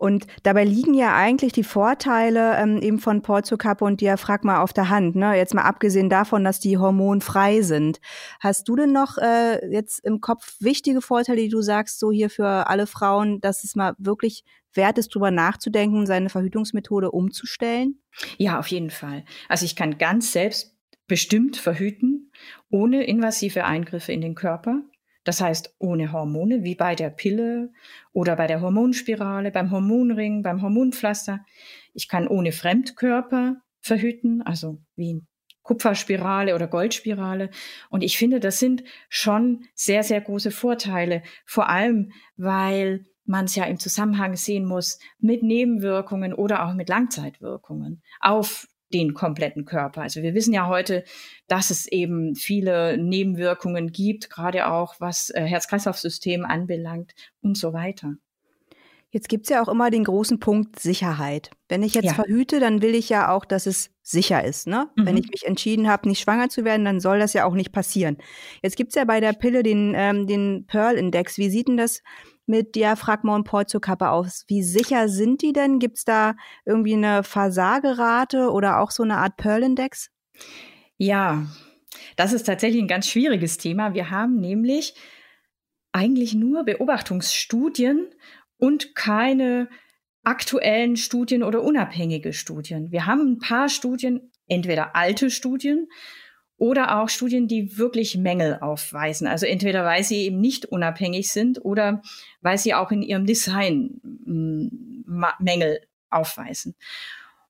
Und 0.00 0.26
dabei 0.44 0.64
liegen 0.64 0.94
ja 0.94 1.14
eigentlich 1.14 1.52
die 1.52 1.62
Vorteile 1.62 2.56
ähm, 2.56 2.80
eben 2.80 3.00
von 3.00 3.20
Porzokappe 3.20 3.84
und 3.84 4.00
Diaphragma 4.00 4.62
auf 4.62 4.72
der 4.72 4.88
Hand. 4.88 5.14
Ne? 5.14 5.36
Jetzt 5.36 5.52
mal 5.52 5.64
abgesehen 5.64 6.08
davon, 6.08 6.42
dass 6.42 6.58
die 6.58 6.78
hormonfrei 6.78 7.60
sind. 7.60 8.00
Hast 8.40 8.66
du 8.66 8.76
denn 8.76 8.92
noch 8.92 9.18
äh, 9.18 9.62
jetzt 9.70 10.02
im 10.02 10.22
Kopf 10.22 10.56
wichtige 10.58 11.02
Vorteile, 11.02 11.42
die 11.42 11.50
du 11.50 11.60
sagst, 11.60 12.00
so 12.00 12.10
hier 12.10 12.30
für 12.30 12.46
alle 12.46 12.86
Frauen, 12.86 13.42
dass 13.42 13.62
es 13.62 13.76
mal 13.76 13.92
wirklich 13.98 14.42
wert 14.72 14.96
ist, 14.96 15.14
drüber 15.14 15.30
nachzudenken, 15.30 16.06
seine 16.06 16.30
Verhütungsmethode 16.30 17.10
umzustellen? 17.10 18.00
Ja, 18.38 18.58
auf 18.58 18.68
jeden 18.68 18.90
Fall. 18.90 19.26
Also 19.50 19.66
ich 19.66 19.76
kann 19.76 19.98
ganz 19.98 20.32
selbstbestimmt 20.32 21.58
verhüten, 21.58 22.32
ohne 22.70 23.04
invasive 23.04 23.66
Eingriffe 23.66 24.12
in 24.12 24.22
den 24.22 24.34
Körper. 24.34 24.80
Das 25.24 25.40
heißt, 25.40 25.74
ohne 25.78 26.12
Hormone, 26.12 26.64
wie 26.64 26.74
bei 26.74 26.94
der 26.94 27.10
Pille 27.10 27.72
oder 28.12 28.36
bei 28.36 28.46
der 28.46 28.60
Hormonspirale, 28.60 29.50
beim 29.50 29.70
Hormonring, 29.70 30.42
beim 30.42 30.62
Hormonpflaster. 30.62 31.44
Ich 31.92 32.08
kann 32.08 32.26
ohne 32.26 32.52
Fremdkörper 32.52 33.56
verhüten, 33.80 34.42
also 34.42 34.80
wie 34.96 35.22
Kupferspirale 35.62 36.54
oder 36.54 36.66
Goldspirale. 36.66 37.50
Und 37.90 38.02
ich 38.02 38.16
finde, 38.16 38.40
das 38.40 38.58
sind 38.58 38.82
schon 39.08 39.66
sehr, 39.74 40.02
sehr 40.02 40.20
große 40.20 40.50
Vorteile. 40.50 41.22
Vor 41.44 41.68
allem, 41.68 42.12
weil 42.36 43.06
man 43.24 43.44
es 43.44 43.54
ja 43.54 43.64
im 43.64 43.78
Zusammenhang 43.78 44.36
sehen 44.36 44.64
muss 44.64 44.98
mit 45.18 45.42
Nebenwirkungen 45.42 46.34
oder 46.34 46.66
auch 46.66 46.74
mit 46.74 46.88
Langzeitwirkungen 46.88 48.02
auf 48.20 48.66
den 48.92 49.14
kompletten 49.14 49.64
Körper. 49.64 50.02
Also 50.02 50.22
wir 50.22 50.34
wissen 50.34 50.52
ja 50.52 50.66
heute, 50.66 51.04
dass 51.46 51.70
es 51.70 51.86
eben 51.86 52.34
viele 52.34 52.98
Nebenwirkungen 52.98 53.92
gibt, 53.92 54.30
gerade 54.30 54.70
auch 54.70 54.96
was 54.98 55.30
äh, 55.30 55.42
Herz-Kreislauf-System 55.42 56.44
anbelangt 56.44 57.14
und 57.40 57.56
so 57.56 57.72
weiter. 57.72 58.14
Jetzt 59.12 59.28
gibt's 59.28 59.48
ja 59.48 59.60
auch 59.60 59.68
immer 59.68 59.90
den 59.90 60.04
großen 60.04 60.38
Punkt 60.38 60.78
Sicherheit. 60.78 61.50
Wenn 61.68 61.82
ich 61.82 61.94
jetzt 61.94 62.04
ja. 62.04 62.14
verhüte, 62.14 62.60
dann 62.60 62.80
will 62.80 62.94
ich 62.94 63.08
ja 63.08 63.32
auch, 63.32 63.44
dass 63.44 63.66
es 63.66 63.90
sicher 64.02 64.44
ist. 64.44 64.68
Ne? 64.68 64.88
Mhm. 64.94 65.06
Wenn 65.06 65.16
ich 65.16 65.28
mich 65.28 65.46
entschieden 65.46 65.88
habe, 65.88 66.08
nicht 66.08 66.20
schwanger 66.20 66.48
zu 66.48 66.64
werden, 66.64 66.84
dann 66.84 67.00
soll 67.00 67.18
das 67.18 67.32
ja 67.32 67.44
auch 67.44 67.54
nicht 67.54 67.72
passieren. 67.72 68.18
Jetzt 68.62 68.76
gibt's 68.76 68.94
ja 68.94 69.04
bei 69.04 69.18
der 69.18 69.32
Pille 69.32 69.64
den, 69.64 69.94
ähm, 69.96 70.28
den 70.28 70.64
Pearl-Index. 70.66 71.38
Wie 71.38 71.50
sieht 71.50 71.66
denn 71.66 71.76
das 71.76 72.02
mit 72.50 72.74
Diaphragma 72.74 73.34
und 73.34 73.44
Porzokappe 73.44 74.10
aus? 74.10 74.44
Wie 74.48 74.62
sicher 74.62 75.08
sind 75.08 75.40
die 75.40 75.52
denn? 75.52 75.78
Gibt 75.78 75.98
es 75.98 76.04
da 76.04 76.34
irgendwie 76.66 76.94
eine 76.94 77.22
Versagerate 77.22 78.50
oder 78.50 78.80
auch 78.80 78.90
so 78.90 79.02
eine 79.02 79.16
Art 79.16 79.36
Pearl-Index? 79.36 80.10
Ja, 80.98 81.46
das 82.16 82.32
ist 82.32 82.44
tatsächlich 82.44 82.82
ein 82.82 82.88
ganz 82.88 83.08
schwieriges 83.08 83.56
Thema. 83.56 83.94
Wir 83.94 84.10
haben 84.10 84.36
nämlich 84.36 84.94
eigentlich 85.92 86.34
nur 86.34 86.64
Beobachtungsstudien 86.64 88.08
und 88.58 88.94
keine 88.94 89.68
aktuellen 90.22 90.96
Studien 90.96 91.42
oder 91.42 91.62
unabhängige 91.62 92.32
Studien. 92.32 92.92
Wir 92.92 93.06
haben 93.06 93.32
ein 93.32 93.38
paar 93.38 93.68
Studien, 93.68 94.30
entweder 94.46 94.94
alte 94.94 95.30
Studien 95.30 95.88
oder 96.60 97.00
auch 97.00 97.08
Studien, 97.08 97.48
die 97.48 97.78
wirklich 97.78 98.18
Mängel 98.18 98.58
aufweisen. 98.60 99.26
Also 99.26 99.46
entweder 99.46 99.82
weil 99.86 100.04
sie 100.04 100.26
eben 100.26 100.40
nicht 100.40 100.66
unabhängig 100.66 101.32
sind 101.32 101.64
oder 101.64 102.02
weil 102.42 102.58
sie 102.58 102.74
auch 102.74 102.92
in 102.92 103.00
ihrem 103.00 103.24
Design 103.24 103.98
mm, 104.02 105.24
Mängel 105.38 105.80
aufweisen. 106.10 106.74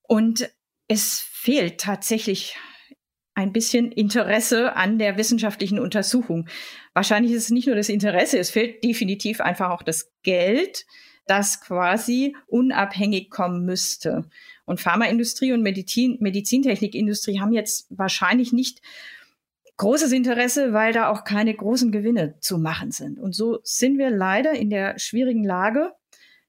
Und 0.05 0.49
es 0.87 1.19
fehlt 1.19 1.81
tatsächlich 1.81 2.57
ein 3.35 3.53
bisschen 3.53 3.91
Interesse 3.91 4.77
an 4.77 4.99
der 4.99 5.17
wissenschaftlichen 5.17 5.81
Untersuchung. 5.81 6.49
Wahrscheinlich 6.95 7.33
ist 7.33 7.45
es 7.45 7.51
nicht 7.51 7.67
nur 7.67 7.77
das 7.77 7.89
Interesse, 7.89 8.39
es 8.39 8.51
fehlt 8.51 8.85
definitiv 8.85 9.41
einfach 9.41 9.71
auch 9.71 9.83
das 9.83 10.13
Geld, 10.23 10.87
das 11.27 11.61
quasi 11.61 12.37
unabhängig 12.47 13.29
kommen 13.31 13.65
müsste. 13.65 14.31
Und 14.71 14.81
Pharmaindustrie 14.81 15.53
und 15.53 15.63
Medizin, 15.63 16.17
Medizintechnikindustrie 16.21 17.41
haben 17.41 17.53
jetzt 17.53 17.89
wahrscheinlich 17.91 18.53
nicht 18.53 18.81
großes 19.79 20.13
Interesse, 20.13 20.73
weil 20.73 20.93
da 20.93 21.09
auch 21.09 21.25
keine 21.25 21.53
großen 21.53 21.91
Gewinne 21.91 22.39
zu 22.39 22.57
machen 22.57 22.93
sind. 22.93 23.19
Und 23.19 23.35
so 23.35 23.59
sind 23.65 23.99
wir 23.99 24.11
leider 24.11 24.53
in 24.53 24.71
der 24.71 24.97
schwierigen 24.97 25.43
Lage, 25.43 25.91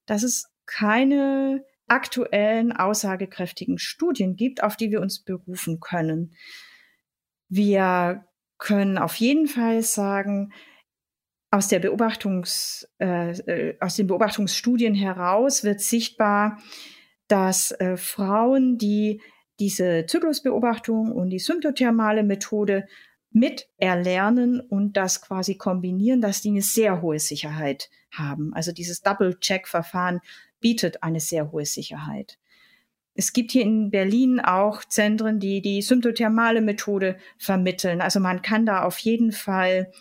dass 0.05 0.21
es 0.21 0.51
keine 0.67 1.65
aktuellen, 1.87 2.71
aussagekräftigen 2.71 3.79
Studien 3.79 4.35
gibt, 4.35 4.61
auf 4.61 4.77
die 4.77 4.91
wir 4.91 5.01
uns 5.01 5.23
berufen 5.23 5.79
können. 5.79 6.35
Wir 7.49 8.25
können 8.59 8.99
auf 8.99 9.15
jeden 9.15 9.47
Fall 9.47 9.81
sagen, 9.81 10.53
aus, 11.49 11.69
der 11.69 11.79
Beobachtungs, 11.79 12.87
äh, 12.99 13.31
äh 13.31 13.77
aus 13.79 13.95
den 13.95 14.05
Beobachtungsstudien 14.05 14.93
heraus 14.93 15.63
wird 15.63 15.81
sichtbar, 15.81 16.59
dass 17.31 17.71
äh, 17.71 17.97
Frauen, 17.97 18.77
die 18.77 19.21
diese 19.59 20.05
Zyklusbeobachtung 20.05 21.11
und 21.11 21.29
die 21.29 21.39
symptothermale 21.39 22.23
Methode 22.23 22.87
mit 23.31 23.69
erlernen 23.77 24.59
und 24.59 24.97
das 24.97 25.21
quasi 25.21 25.55
kombinieren, 25.55 26.19
dass 26.19 26.41
die 26.41 26.49
eine 26.49 26.61
sehr 26.61 27.01
hohe 27.01 27.19
Sicherheit 27.19 27.89
haben. 28.11 28.53
Also 28.53 28.73
dieses 28.73 29.01
Double-Check-Verfahren 29.01 30.19
bietet 30.59 31.03
eine 31.03 31.21
sehr 31.21 31.51
hohe 31.51 31.65
Sicherheit. 31.65 32.37
Es 33.13 33.33
gibt 33.33 33.51
hier 33.51 33.63
in 33.63 33.91
Berlin 33.91 34.39
auch 34.39 34.83
Zentren, 34.83 35.39
die 35.39 35.61
die 35.61 35.81
symptothermale 35.81 36.61
Methode 36.61 37.17
vermitteln. 37.37 38.01
Also 38.01 38.19
man 38.19 38.41
kann 38.41 38.65
da 38.65 38.83
auf 38.83 38.97
jeden 38.99 39.31
Fall 39.31 39.91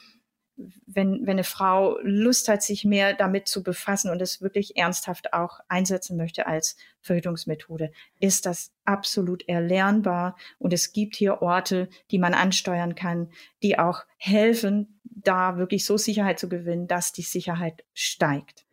wenn, 0.86 1.26
wenn 1.26 1.32
eine 1.32 1.44
Frau 1.44 1.98
Lust 2.02 2.48
hat, 2.48 2.62
sich 2.62 2.84
mehr 2.84 3.14
damit 3.14 3.48
zu 3.48 3.62
befassen 3.62 4.10
und 4.10 4.20
es 4.20 4.42
wirklich 4.42 4.76
ernsthaft 4.76 5.32
auch 5.32 5.60
einsetzen 5.68 6.16
möchte 6.16 6.46
als 6.46 6.76
Verhütungsmethode, 7.00 7.92
ist 8.18 8.46
das 8.46 8.72
absolut 8.84 9.48
erlernbar. 9.48 10.36
Und 10.58 10.72
es 10.72 10.92
gibt 10.92 11.16
hier 11.16 11.42
Orte, 11.42 11.88
die 12.10 12.18
man 12.18 12.34
ansteuern 12.34 12.94
kann, 12.94 13.30
die 13.62 13.78
auch 13.78 14.04
helfen, 14.16 15.00
da 15.04 15.56
wirklich 15.56 15.84
so 15.84 15.96
Sicherheit 15.96 16.38
zu 16.38 16.48
gewinnen, 16.48 16.86
dass 16.86 17.12
die 17.12 17.22
Sicherheit 17.22 17.84
steigt. 17.94 18.66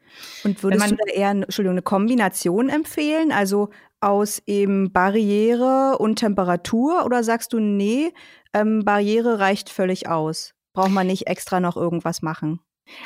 Und 0.44 0.64
würdest 0.64 0.80
man, 0.82 0.90
du 0.92 0.96
da 0.96 1.14
eher 1.14 1.30
Entschuldigung, 1.30 1.74
eine 1.74 1.82
Kombination 1.82 2.70
empfehlen? 2.70 3.32
Also 3.32 3.70
aus 4.00 4.42
eben 4.46 4.92
Barriere 4.92 5.98
und 5.98 6.18
Temperatur 6.18 7.06
oder 7.06 7.24
sagst 7.24 7.54
du, 7.54 7.60
nee, 7.60 8.14
ähm, 8.54 8.84
Barriere 8.86 9.40
reicht 9.40 9.70
völlig 9.70 10.08
aus? 10.08 10.54
Braucht 10.78 10.92
man 10.92 11.08
nicht 11.08 11.26
extra 11.26 11.60
noch 11.60 11.76
irgendwas 11.76 12.22
machen. 12.22 12.60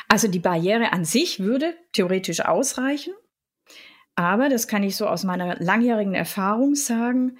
Also 0.09 0.27
die 0.27 0.39
Barriere 0.39 0.91
an 0.91 1.05
sich 1.05 1.39
würde 1.39 1.73
theoretisch 1.93 2.41
ausreichen. 2.41 3.13
Aber 4.13 4.49
das 4.49 4.67
kann 4.67 4.83
ich 4.83 4.97
so 4.97 5.07
aus 5.07 5.23
meiner 5.23 5.55
langjährigen 5.55 6.13
Erfahrung 6.13 6.75
sagen. 6.75 7.37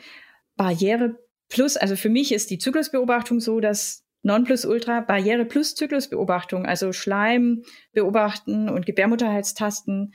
Barriere 0.56 1.20
plus, 1.50 1.76
also 1.76 1.98
für 1.98 2.08
mich 2.08 2.32
ist 2.32 2.50
die 2.50 2.60
Zyklusbeobachtung 2.60 3.41
so, 3.41 3.60
dass 3.60 4.06
Nonplusultra 4.24 5.02
Barriere 5.02 5.44
plus 5.44 5.76
Zyklusbeobachtung, 5.76 6.65
also 6.65 6.94
Schleim 6.94 7.63
beobachten 7.91 8.70
und 8.70 8.86
Gebärmutterhalstasten, 8.86 10.13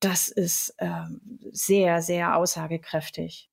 das 0.00 0.26
ist 0.26 0.74
äh, 0.78 1.04
sehr, 1.52 2.02
sehr 2.02 2.36
aussagekräftig. 2.36 3.48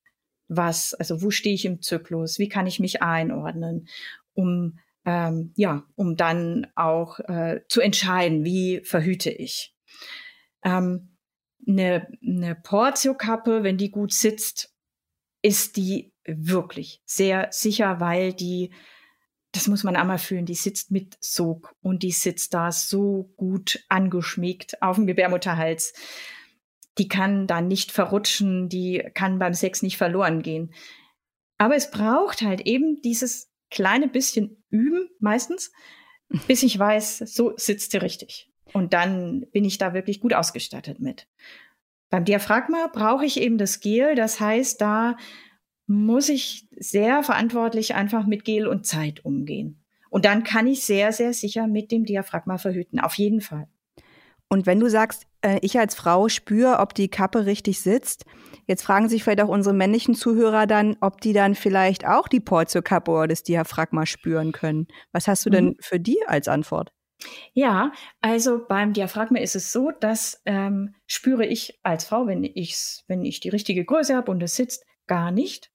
Was, 0.48 0.96
also 0.96 1.22
wo 1.22 1.30
stehe 1.30 1.54
ich 1.54 1.66
im 1.66 1.84
Zyklus? 1.84 2.40
Wie 2.40 2.50
kann 2.50 2.66
ich 2.66 2.80
mich 2.80 3.04
einordnen? 3.04 3.88
Um 4.34 4.80
ähm, 5.10 5.54
ja, 5.56 5.84
um 5.96 6.16
dann 6.16 6.68
auch 6.76 7.20
äh, 7.22 7.62
zu 7.68 7.82
entscheiden, 7.82 8.46
wie 8.46 8.82
verhüte 8.84 9.32
ich. 9.32 9.76
Ähm, 10.64 11.18
eine, 11.68 12.08
eine 12.24 12.54
Portiokappe, 12.54 13.64
wenn 13.64 13.78
die 13.78 13.90
gut 13.90 14.14
sitzt, 14.14 14.72
ist 15.42 15.78
die 15.78 16.14
wirklich 16.26 17.02
sehr 17.06 17.48
sicher, 17.50 18.00
weil 18.00 18.34
die, 18.34 18.72
das 19.52 19.68
muss 19.68 19.84
man 19.84 19.96
einmal 19.96 20.20
fühlen, 20.20 20.46
die 20.46 20.54
sitzt 20.54 20.92
mit 20.92 21.18
Sog 21.20 21.74
und 21.82 22.04
die 22.04 22.12
sitzt 22.12 22.54
da 22.54 22.72
so 22.72 23.34
gut 23.36 23.84
angeschmiegt 23.90 24.80
auf 24.84 24.98
dem 24.98 25.08
Gebärmutterhals. 25.08 25.94
Die 27.00 27.08
kann 27.08 27.48
da 27.48 27.62
nicht 27.62 27.92
verrutschen, 27.92 28.70
die 28.70 29.10
kann 29.16 29.40
beim 29.40 29.56
Sex 29.56 29.82
nicht 29.82 29.98
verloren 29.98 30.44
gehen. 30.44 30.72
Aber 31.58 31.76
es 31.76 31.90
braucht 31.90 32.44
halt 32.44 32.62
eben 32.62 33.02
dieses 33.02 33.52
kleine 33.72 34.08
bisschen 34.08 34.59
üben, 34.70 35.10
meistens, 35.20 35.72
bis 36.48 36.64
ich 36.64 36.78
weiß, 36.78 37.20
so 37.20 37.54
sitzt 37.58 37.92
sie 37.92 37.98
richtig. 37.98 38.52
Und 38.74 38.94
dann 38.94 39.48
bin 39.52 39.66
ich 39.66 39.78
da 39.78 39.94
wirklich 39.94 40.20
gut 40.20 40.34
ausgestattet 40.34 41.00
mit. 41.00 41.28
Beim 42.10 42.26
Diaphragma 42.26 42.88
brauche 42.88 43.26
ich 43.26 43.40
eben 43.40 43.58
das 43.58 43.80
Gel. 43.80 44.16
Das 44.16 44.40
heißt, 44.40 44.82
da 44.82 45.18
muss 45.88 46.30
ich 46.30 46.68
sehr 46.78 47.24
verantwortlich 47.24 47.96
einfach 47.96 48.26
mit 48.26 48.46
Gel 48.46 48.68
und 48.68 48.86
Zeit 48.86 49.26
umgehen. 49.26 49.84
Und 50.10 50.26
dann 50.26 50.44
kann 50.44 50.68
ich 50.68 50.86
sehr, 50.86 51.12
sehr 51.14 51.34
sicher 51.34 51.68
mit 51.68 51.92
dem 51.92 52.06
Diaphragma 52.06 52.58
verhüten. 52.58 53.00
Auf 53.00 53.16
jeden 53.16 53.42
Fall. 53.42 53.68
Und 54.48 54.66
wenn 54.66 54.80
du 54.80 54.90
sagst, 54.90 55.28
ich 55.62 55.80
als 55.80 55.96
Frau 55.96 56.30
spüre, 56.30 56.80
ob 56.80 56.94
die 56.94 57.10
Kappe 57.10 57.46
richtig 57.46 57.82
sitzt, 57.82 58.26
jetzt 58.68 58.84
fragen 58.84 59.10
sich 59.10 59.24
vielleicht 59.24 59.42
auch 59.42 59.50
unsere 59.50 59.76
männlichen 59.76 60.16
Zuhörer 60.16 60.68
dann, 60.68 60.98
ob 61.02 61.22
die 61.22 61.34
dann 61.34 61.56
vielleicht 61.56 62.06
auch 62.06 62.28
die 62.28 62.40
Portio-Kappe 62.40 63.12
oder 63.12 63.28
das 63.28 63.44
Diaphragma 63.44 64.06
spüren 64.06 64.52
können. 64.52 64.88
Was 65.12 65.28
hast 65.28 65.46
du 65.46 65.50
denn 65.50 65.66
mhm. 65.66 65.78
für 65.80 66.00
die 66.00 66.20
als 66.28 66.48
Antwort? 66.48 66.92
Ja, 67.54 67.92
also 68.22 68.66
beim 68.66 68.94
Diaphragma 68.94 69.40
ist 69.40 69.56
es 69.56 69.72
so, 69.72 69.92
dass 69.92 70.42
ähm, 70.46 70.96
spüre 71.06 71.46
ich 71.46 71.80
als 71.84 72.06
Frau, 72.06 72.28
wenn 72.28 72.44
ich's, 72.44 73.04
wenn 73.08 73.26
ich 73.26 73.40
die 73.40 73.50
richtige 73.50 73.84
Größe 73.84 74.16
habe 74.16 74.32
und 74.32 74.42
es 74.42 74.56
sitzt, 74.56 74.86
gar 75.08 75.32
nicht. 75.32 75.72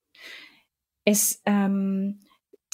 Es 1.05 1.43
ähm, 1.45 2.21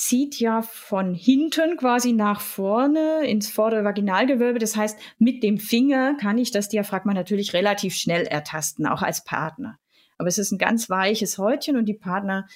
zieht 0.00 0.40
ja 0.40 0.62
von 0.62 1.14
hinten 1.14 1.76
quasi 1.76 2.12
nach 2.12 2.40
vorne 2.40 3.26
ins 3.26 3.50
vordere 3.50 3.84
Vaginalgewölbe. 3.84 4.58
Das 4.58 4.74
heißt, 4.74 4.98
mit 5.18 5.42
dem 5.42 5.58
Finger 5.58 6.16
kann 6.18 6.38
ich 6.38 6.50
das 6.50 6.70
Diaphragma 6.70 7.12
natürlich 7.12 7.52
relativ 7.52 7.94
schnell 7.94 8.26
ertasten, 8.26 8.86
auch 8.86 9.02
als 9.02 9.24
Partner. 9.24 9.78
Aber 10.16 10.28
es 10.28 10.38
ist 10.38 10.52
ein 10.52 10.58
ganz 10.58 10.88
weiches 10.88 11.36
Häutchen 11.36 11.76
und 11.76 11.84
die 11.84 11.94
Partner 11.94 12.46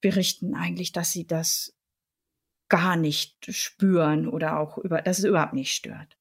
berichten 0.00 0.56
eigentlich, 0.56 0.90
dass 0.90 1.12
sie 1.12 1.24
das 1.24 1.72
gar 2.68 2.96
nicht 2.96 3.36
spüren 3.54 4.28
oder 4.28 4.58
auch 4.58 4.76
über, 4.78 5.02
dass 5.02 5.20
es 5.20 5.24
überhaupt 5.24 5.54
nicht 5.54 5.72
stört. 5.72 6.16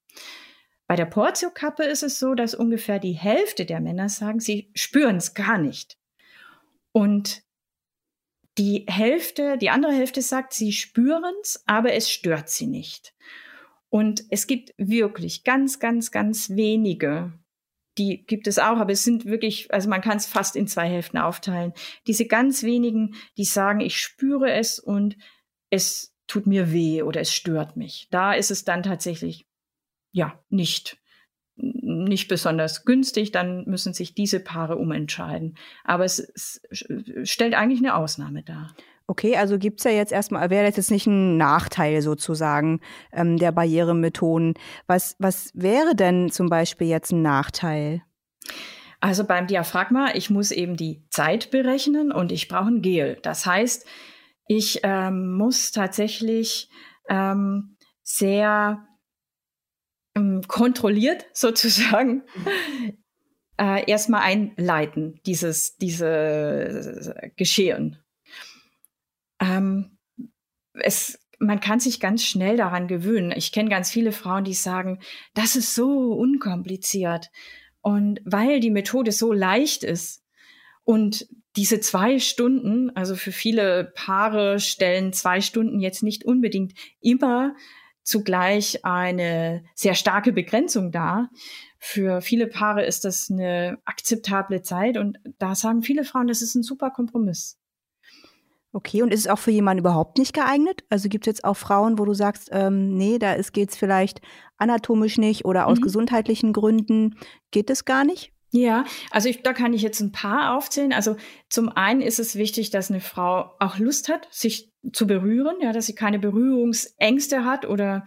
Bei 0.86 0.95
der 0.95 1.06
Portiokappe 1.06 1.84
ist 1.84 2.04
es 2.04 2.19
so, 2.19 2.36
dass 2.36 2.54
ungefähr 2.54 3.00
die 3.00 3.13
Hälfte 3.13 3.65
der 3.65 3.80
Männer 3.80 4.10
sagen, 4.10 4.39
sie 4.39 4.69
spüren 4.76 5.15
es 5.15 5.34
gar 5.34 5.58
nicht. 5.58 5.97
Und 6.91 7.41
die 8.57 8.85
Hälfte, 8.87 9.57
die 9.57 9.69
andere 9.69 9.93
Hälfte 9.93 10.21
sagt, 10.21 10.53
sie 10.53 10.71
spüren 10.71 11.33
es, 11.41 11.63
aber 11.65 11.93
es 11.93 12.09
stört 12.09 12.49
sie 12.49 12.67
nicht. 12.67 13.13
Und 13.89 14.23
es 14.29 14.47
gibt 14.47 14.73
wirklich 14.77 15.43
ganz, 15.43 15.79
ganz, 15.79 16.11
ganz 16.11 16.49
wenige, 16.51 17.33
die 17.97 18.25
gibt 18.25 18.47
es 18.47 18.57
auch, 18.57 18.77
aber 18.77 18.93
es 18.93 19.03
sind 19.03 19.25
wirklich, 19.25 19.73
also 19.73 19.89
man 19.89 20.01
kann 20.01 20.17
es 20.17 20.25
fast 20.25 20.55
in 20.55 20.67
zwei 20.67 20.87
Hälften 20.87 21.17
aufteilen. 21.17 21.73
Diese 22.07 22.25
ganz 22.25 22.63
wenigen, 22.63 23.15
die 23.37 23.43
sagen, 23.43 23.81
ich 23.81 23.97
spüre 23.97 24.51
es 24.51 24.79
und 24.79 25.17
es 25.69 26.15
tut 26.27 26.47
mir 26.47 26.71
weh 26.71 27.03
oder 27.03 27.19
es 27.19 27.33
stört 27.33 27.75
mich. 27.75 28.07
Da 28.11 28.33
ist 28.33 28.51
es 28.51 28.63
dann 28.63 28.83
tatsächlich 28.83 29.45
ja 30.13 30.41
nicht 30.49 31.00
nicht 31.55 32.27
besonders 32.27 32.85
günstig, 32.85 33.31
dann 33.31 33.65
müssen 33.65 33.93
sich 33.93 34.15
diese 34.15 34.39
Paare 34.39 34.77
umentscheiden. 34.77 35.57
Aber 35.83 36.05
es, 36.05 36.19
es 36.19 36.61
stellt 37.23 37.53
eigentlich 37.53 37.79
eine 37.79 37.95
Ausnahme 37.95 38.43
dar. 38.43 38.75
Okay, 39.07 39.35
also 39.35 39.59
gibt 39.59 39.79
es 39.79 39.83
ja 39.83 39.91
jetzt 39.91 40.13
erstmal, 40.13 40.49
wäre 40.49 40.65
das 40.65 40.77
jetzt 40.77 40.91
nicht 40.91 41.05
ein 41.05 41.35
Nachteil 41.35 42.01
sozusagen 42.01 42.79
ähm, 43.11 43.37
der 43.37 43.51
Barrieremethoden. 43.51 44.53
Was, 44.87 45.15
was 45.19 45.51
wäre 45.53 45.95
denn 45.95 46.31
zum 46.31 46.47
Beispiel 46.47 46.87
jetzt 46.87 47.11
ein 47.11 47.21
Nachteil? 47.21 48.03
Also 49.01 49.25
beim 49.25 49.47
Diaphragma, 49.47 50.11
ich 50.13 50.29
muss 50.29 50.51
eben 50.51 50.77
die 50.77 51.03
Zeit 51.09 51.51
berechnen 51.51 52.11
und 52.11 52.31
ich 52.31 52.47
brauche 52.47 52.69
ein 52.69 52.81
Gel. 52.81 53.17
Das 53.21 53.45
heißt, 53.45 53.85
ich 54.47 54.79
ähm, 54.83 55.33
muss 55.33 55.71
tatsächlich 55.71 56.69
ähm, 57.09 57.75
sehr 58.03 58.87
kontrolliert 60.47 61.26
sozusagen 61.34 62.24
äh, 63.60 63.89
erstmal 63.89 64.21
einleiten, 64.21 65.19
dieses, 65.26 65.78
diese 65.78 67.32
Geschehen. 67.36 67.97
Ähm, 69.39 69.97
es, 70.74 71.19
man 71.39 71.60
kann 71.60 71.80
sich 71.80 72.00
ganz 72.00 72.24
schnell 72.24 72.58
daran 72.58 72.88
gewöhnen. 72.88 73.34
Ich 73.36 73.52
kenne 73.52 73.69
ganz 73.69 73.89
viele 73.89 74.12
Frauen, 74.12 74.43
die 74.43 74.54
sagen, 74.54 75.00
das 75.34 75.56
ist 75.56 75.76
so 75.76 76.13
unkompliziert. 76.13 77.30
Und 77.82 78.21
weil 78.26 78.60
die 78.60 78.69
Methode 78.69 79.12
so 79.12 79.34
leicht 79.34 79.84
ist 79.84 80.24
und 80.84 81.28
diese 81.56 81.80
zwei 81.80 82.19
Stunden, 82.19 82.95
also 82.95 83.15
für 83.15 83.32
viele 83.32 83.91
Paare 83.95 84.60
stellen 84.60 85.13
zwei 85.13 85.41
Stunden 85.41 85.80
jetzt 85.80 86.04
nicht 86.04 86.24
unbedingt 86.24 86.74
immer 87.02 87.56
zugleich 88.03 88.83
eine 88.85 89.63
sehr 89.75 89.93
starke 89.93 90.31
Begrenzung 90.31 90.91
dar. 90.91 91.29
Für 91.79 92.21
viele 92.21 92.47
Paare 92.47 92.85
ist 92.85 93.05
das 93.05 93.29
eine 93.29 93.79
akzeptable 93.85 94.61
Zeit 94.61 94.97
und 94.97 95.17
da 95.39 95.55
sagen 95.55 95.81
viele 95.81 96.03
Frauen, 96.03 96.27
das 96.27 96.41
ist 96.41 96.55
ein 96.55 96.63
super 96.63 96.91
Kompromiss. 96.91 97.57
Okay, 98.73 99.01
und 99.01 99.13
ist 99.13 99.21
es 99.21 99.27
auch 99.27 99.39
für 99.39 99.51
jemanden 99.51 99.79
überhaupt 99.79 100.17
nicht 100.17 100.33
geeignet? 100.33 100.83
Also 100.89 101.09
gibt 101.09 101.27
es 101.27 101.31
jetzt 101.31 101.43
auch 101.43 101.57
Frauen, 101.57 101.99
wo 101.99 102.05
du 102.05 102.13
sagst, 102.13 102.49
ähm, 102.53 102.95
nee, 102.95 103.19
da 103.19 103.35
geht 103.35 103.71
es 103.71 103.77
vielleicht 103.77 104.21
anatomisch 104.57 105.17
nicht 105.17 105.43
oder 105.43 105.67
aus 105.67 105.79
mhm. 105.79 105.83
gesundheitlichen 105.83 106.53
Gründen 106.53 107.15
geht 107.51 107.69
es 107.69 107.83
gar 107.83 108.05
nicht? 108.05 108.31
Ja, 108.51 108.85
also 109.11 109.29
ich, 109.29 109.43
da 109.43 109.53
kann 109.53 109.73
ich 109.73 109.81
jetzt 109.81 110.01
ein 110.01 110.11
paar 110.11 110.57
aufzählen. 110.57 110.93
Also 110.93 111.15
zum 111.49 111.69
einen 111.69 112.01
ist 112.01 112.19
es 112.19 112.35
wichtig, 112.35 112.69
dass 112.69 112.89
eine 112.89 112.99
Frau 113.01 113.55
auch 113.59 113.77
Lust 113.77 114.09
hat, 114.09 114.27
sich 114.29 114.70
zu 114.91 115.07
berühren, 115.07 115.57
ja, 115.61 115.71
dass 115.71 115.85
sie 115.85 115.95
keine 115.95 116.19
Berührungsängste 116.19 117.45
hat 117.45 117.65
oder 117.67 118.03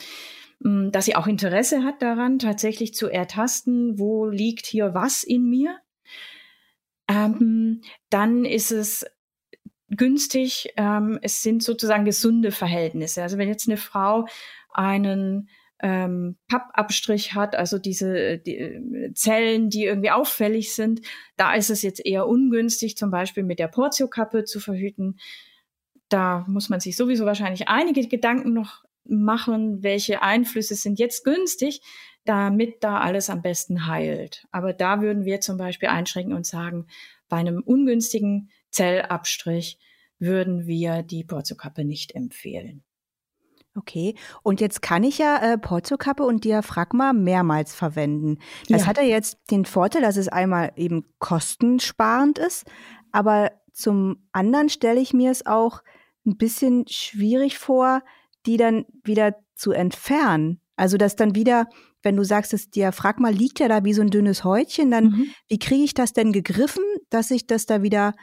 hm, 0.62 0.90
dass 0.92 1.04
sie 1.04 1.16
auch 1.16 1.26
Interesse 1.26 1.84
hat 1.84 2.02
daran, 2.02 2.38
tatsächlich 2.38 2.94
zu 2.94 3.08
ertasten, 3.08 3.98
wo 3.98 4.26
liegt 4.26 4.66
hier 4.66 4.94
was 4.94 5.22
in 5.22 5.48
mir. 5.48 5.78
Ähm, 7.08 7.82
dann 8.10 8.44
ist 8.44 8.70
es 8.70 9.06
günstig, 9.88 10.72
ähm, 10.76 11.18
es 11.22 11.42
sind 11.42 11.62
sozusagen 11.62 12.04
gesunde 12.04 12.50
Verhältnisse. 12.50 13.22
Also 13.22 13.38
wenn 13.38 13.48
jetzt 13.48 13.68
eine 13.68 13.76
Frau 13.76 14.26
einen 14.70 15.48
ähm, 15.84 16.36
Pappabstrich 16.48 17.34
hat, 17.34 17.54
also 17.54 17.78
diese 17.78 18.38
die, 18.38 18.56
äh, 18.56 19.12
Zellen, 19.12 19.68
die 19.68 19.84
irgendwie 19.84 20.10
auffällig 20.10 20.74
sind. 20.74 21.02
Da 21.36 21.54
ist 21.54 21.68
es 21.68 21.82
jetzt 21.82 22.04
eher 22.04 22.26
ungünstig, 22.26 22.96
zum 22.96 23.10
Beispiel 23.10 23.42
mit 23.42 23.58
der 23.58 23.68
Portiokappe 23.68 24.44
zu 24.44 24.60
verhüten. 24.60 25.18
Da 26.14 26.44
muss 26.46 26.68
man 26.68 26.78
sich 26.78 26.96
sowieso 26.96 27.26
wahrscheinlich 27.26 27.66
einige 27.66 28.06
Gedanken 28.06 28.52
noch 28.52 28.84
machen, 29.02 29.82
welche 29.82 30.22
Einflüsse 30.22 30.76
sind 30.76 31.00
jetzt 31.00 31.24
günstig, 31.24 31.82
damit 32.24 32.84
da 32.84 33.00
alles 33.00 33.30
am 33.30 33.42
besten 33.42 33.88
heilt. 33.88 34.46
Aber 34.52 34.72
da 34.72 35.00
würden 35.00 35.24
wir 35.24 35.40
zum 35.40 35.56
Beispiel 35.56 35.88
einschränken 35.88 36.32
und 36.32 36.46
sagen, 36.46 36.86
bei 37.28 37.38
einem 37.38 37.64
ungünstigen 37.64 38.48
Zellabstrich 38.70 39.80
würden 40.20 40.68
wir 40.68 41.02
die 41.02 41.24
Portiokappe 41.24 41.84
nicht 41.84 42.14
empfehlen. 42.14 42.84
Okay, 43.74 44.14
und 44.44 44.60
jetzt 44.60 44.82
kann 44.82 45.02
ich 45.02 45.18
ja 45.18 45.38
äh, 45.38 45.58
Porzokappe 45.58 46.22
und 46.22 46.44
Diaphragma 46.44 47.12
mehrmals 47.12 47.74
verwenden. 47.74 48.38
Das 48.68 48.82
ja. 48.82 48.86
hat 48.86 48.98
ja 48.98 49.02
jetzt 49.02 49.50
den 49.50 49.64
Vorteil, 49.64 50.02
dass 50.02 50.16
es 50.16 50.28
einmal 50.28 50.70
eben 50.76 51.06
kostensparend 51.18 52.38
ist, 52.38 52.70
aber 53.10 53.50
zum 53.72 54.28
anderen 54.30 54.68
stelle 54.68 55.00
ich 55.00 55.12
mir 55.12 55.32
es 55.32 55.44
auch 55.44 55.82
ein 56.26 56.36
bisschen 56.36 56.86
schwierig 56.88 57.58
vor, 57.58 58.02
die 58.46 58.56
dann 58.56 58.84
wieder 59.04 59.36
zu 59.54 59.72
entfernen. 59.72 60.60
Also 60.76 60.96
dass 60.96 61.16
dann 61.16 61.34
wieder, 61.34 61.66
wenn 62.02 62.16
du 62.16 62.24
sagst, 62.24 62.52
das 62.52 62.70
Diaphragma 62.70 63.28
liegt 63.28 63.60
ja 63.60 63.68
da 63.68 63.84
wie 63.84 63.94
so 63.94 64.02
ein 64.02 64.10
dünnes 64.10 64.44
Häutchen, 64.44 64.90
dann 64.90 65.04
mhm. 65.04 65.26
wie 65.48 65.58
kriege 65.58 65.84
ich 65.84 65.94
das 65.94 66.12
denn 66.12 66.32
gegriffen, 66.32 66.84
dass 67.10 67.30
ich 67.30 67.46
das 67.46 67.66
da 67.66 67.82
wieder 67.82 68.14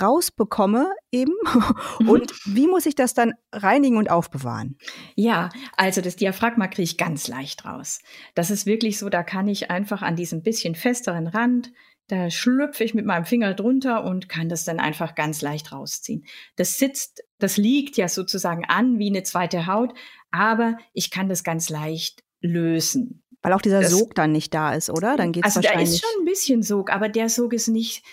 rausbekomme 0.00 0.92
eben 1.10 1.32
mhm. 2.00 2.08
und 2.08 2.32
wie 2.44 2.68
muss 2.68 2.86
ich 2.86 2.94
das 2.94 3.14
dann 3.14 3.32
reinigen 3.52 3.96
und 3.96 4.10
aufbewahren? 4.10 4.76
Ja, 5.16 5.48
also 5.76 6.00
das 6.00 6.16
Diaphragma 6.16 6.68
kriege 6.68 6.84
ich 6.84 6.96
ganz 6.96 7.28
leicht 7.28 7.64
raus. 7.64 8.00
Das 8.34 8.50
ist 8.50 8.66
wirklich 8.66 8.98
so, 8.98 9.08
da 9.08 9.22
kann 9.22 9.48
ich 9.48 9.70
einfach 9.70 10.02
an 10.02 10.16
diesem 10.16 10.42
bisschen 10.42 10.74
festeren 10.74 11.26
Rand, 11.26 11.72
da 12.10 12.30
schlüpfe 12.30 12.84
ich 12.84 12.94
mit 12.94 13.06
meinem 13.06 13.24
Finger 13.24 13.54
drunter 13.54 14.04
und 14.04 14.28
kann 14.28 14.48
das 14.48 14.64
dann 14.64 14.80
einfach 14.80 15.14
ganz 15.14 15.42
leicht 15.42 15.72
rausziehen. 15.72 16.24
Das 16.56 16.78
sitzt, 16.78 17.22
das 17.38 17.56
liegt 17.56 17.96
ja 17.96 18.08
sozusagen 18.08 18.64
an 18.64 18.98
wie 18.98 19.08
eine 19.08 19.22
zweite 19.22 19.66
Haut, 19.66 19.94
aber 20.30 20.76
ich 20.92 21.10
kann 21.10 21.28
das 21.28 21.44
ganz 21.44 21.68
leicht 21.68 22.22
lösen. 22.40 23.22
Weil 23.42 23.52
auch 23.52 23.62
dieser 23.62 23.80
das, 23.80 23.90
Sog 23.90 24.14
dann 24.14 24.32
nicht 24.32 24.52
da 24.52 24.74
ist, 24.74 24.90
oder? 24.90 25.16
Dann 25.16 25.32
geht's 25.32 25.46
also 25.46 25.56
wahrscheinlich. 25.56 25.88
Also 25.88 25.92
da 25.92 26.06
ist 26.06 26.12
schon 26.12 26.22
ein 26.22 26.26
bisschen 26.26 26.62
Sog, 26.62 26.92
aber 26.92 27.08
der 27.08 27.28
Sog 27.28 27.52
ist 27.52 27.68
nicht 27.68 28.04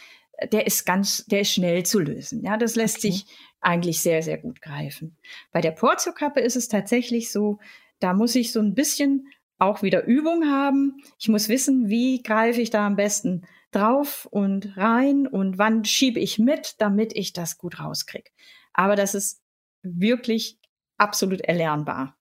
der 0.52 0.68
ist 0.68 0.86
ganz, 0.86 1.26
der 1.26 1.42
ist 1.42 1.52
schnell 1.52 1.84
zu 1.84 2.00
lösen. 2.00 2.44
Ja, 2.44 2.58
das 2.58 2.76
lässt 2.76 2.98
okay. 2.98 3.12
sich 3.12 3.26
eigentlich 3.60 4.02
sehr, 4.02 4.22
sehr 4.22 4.38
gut 4.38 4.62
greifen. 4.62 5.18
Bei 5.52 5.62
der 5.62 5.72
Portiokappe 5.72 6.40
ist 6.40 6.56
es 6.56 6.68
tatsächlich 6.68 7.32
so, 7.32 7.60
da 8.00 8.14
muss 8.14 8.36
ich 8.36 8.52
so 8.52 8.60
ein 8.60 8.76
bisschen 8.76 9.28
auch 9.58 9.82
wieder 9.82 10.06
Übung 10.06 10.46
haben. 10.46 11.02
Ich 11.18 11.28
muss 11.28 11.50
wissen, 11.50 11.90
wie 11.90 12.22
greife 12.22 12.62
ich 12.62 12.70
da 12.70 12.86
am 12.86 12.96
besten 12.96 13.48
drauf 13.72 14.28
und 14.32 14.78
rein 14.78 15.28
und 15.28 15.58
wann 15.58 15.86
schiebe 15.86 16.20
ich 16.20 16.40
mit, 16.40 16.76
damit 16.80 17.16
ich 17.16 17.34
das 17.34 17.58
gut 17.58 17.80
rauskriege. 17.80 18.30
Aber 18.74 18.96
das 18.96 19.16
ist 19.16 19.42
wirklich 19.84 20.60
absolut 20.98 21.42
erlernbar. 21.42 22.18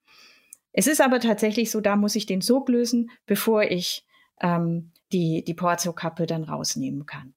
Es 0.72 0.86
ist 0.86 1.00
aber 1.00 1.20
tatsächlich 1.20 1.70
so, 1.70 1.80
da 1.80 1.96
muss 1.96 2.16
ich 2.16 2.26
den 2.26 2.42
Sog 2.42 2.68
lösen, 2.68 3.10
bevor 3.24 3.62
ich 3.62 4.04
ähm, 4.40 4.92
die, 5.12 5.42
die 5.44 5.54
Portiokappe 5.54 6.26
dann 6.26 6.44
rausnehmen 6.44 7.06
kann. 7.06 7.34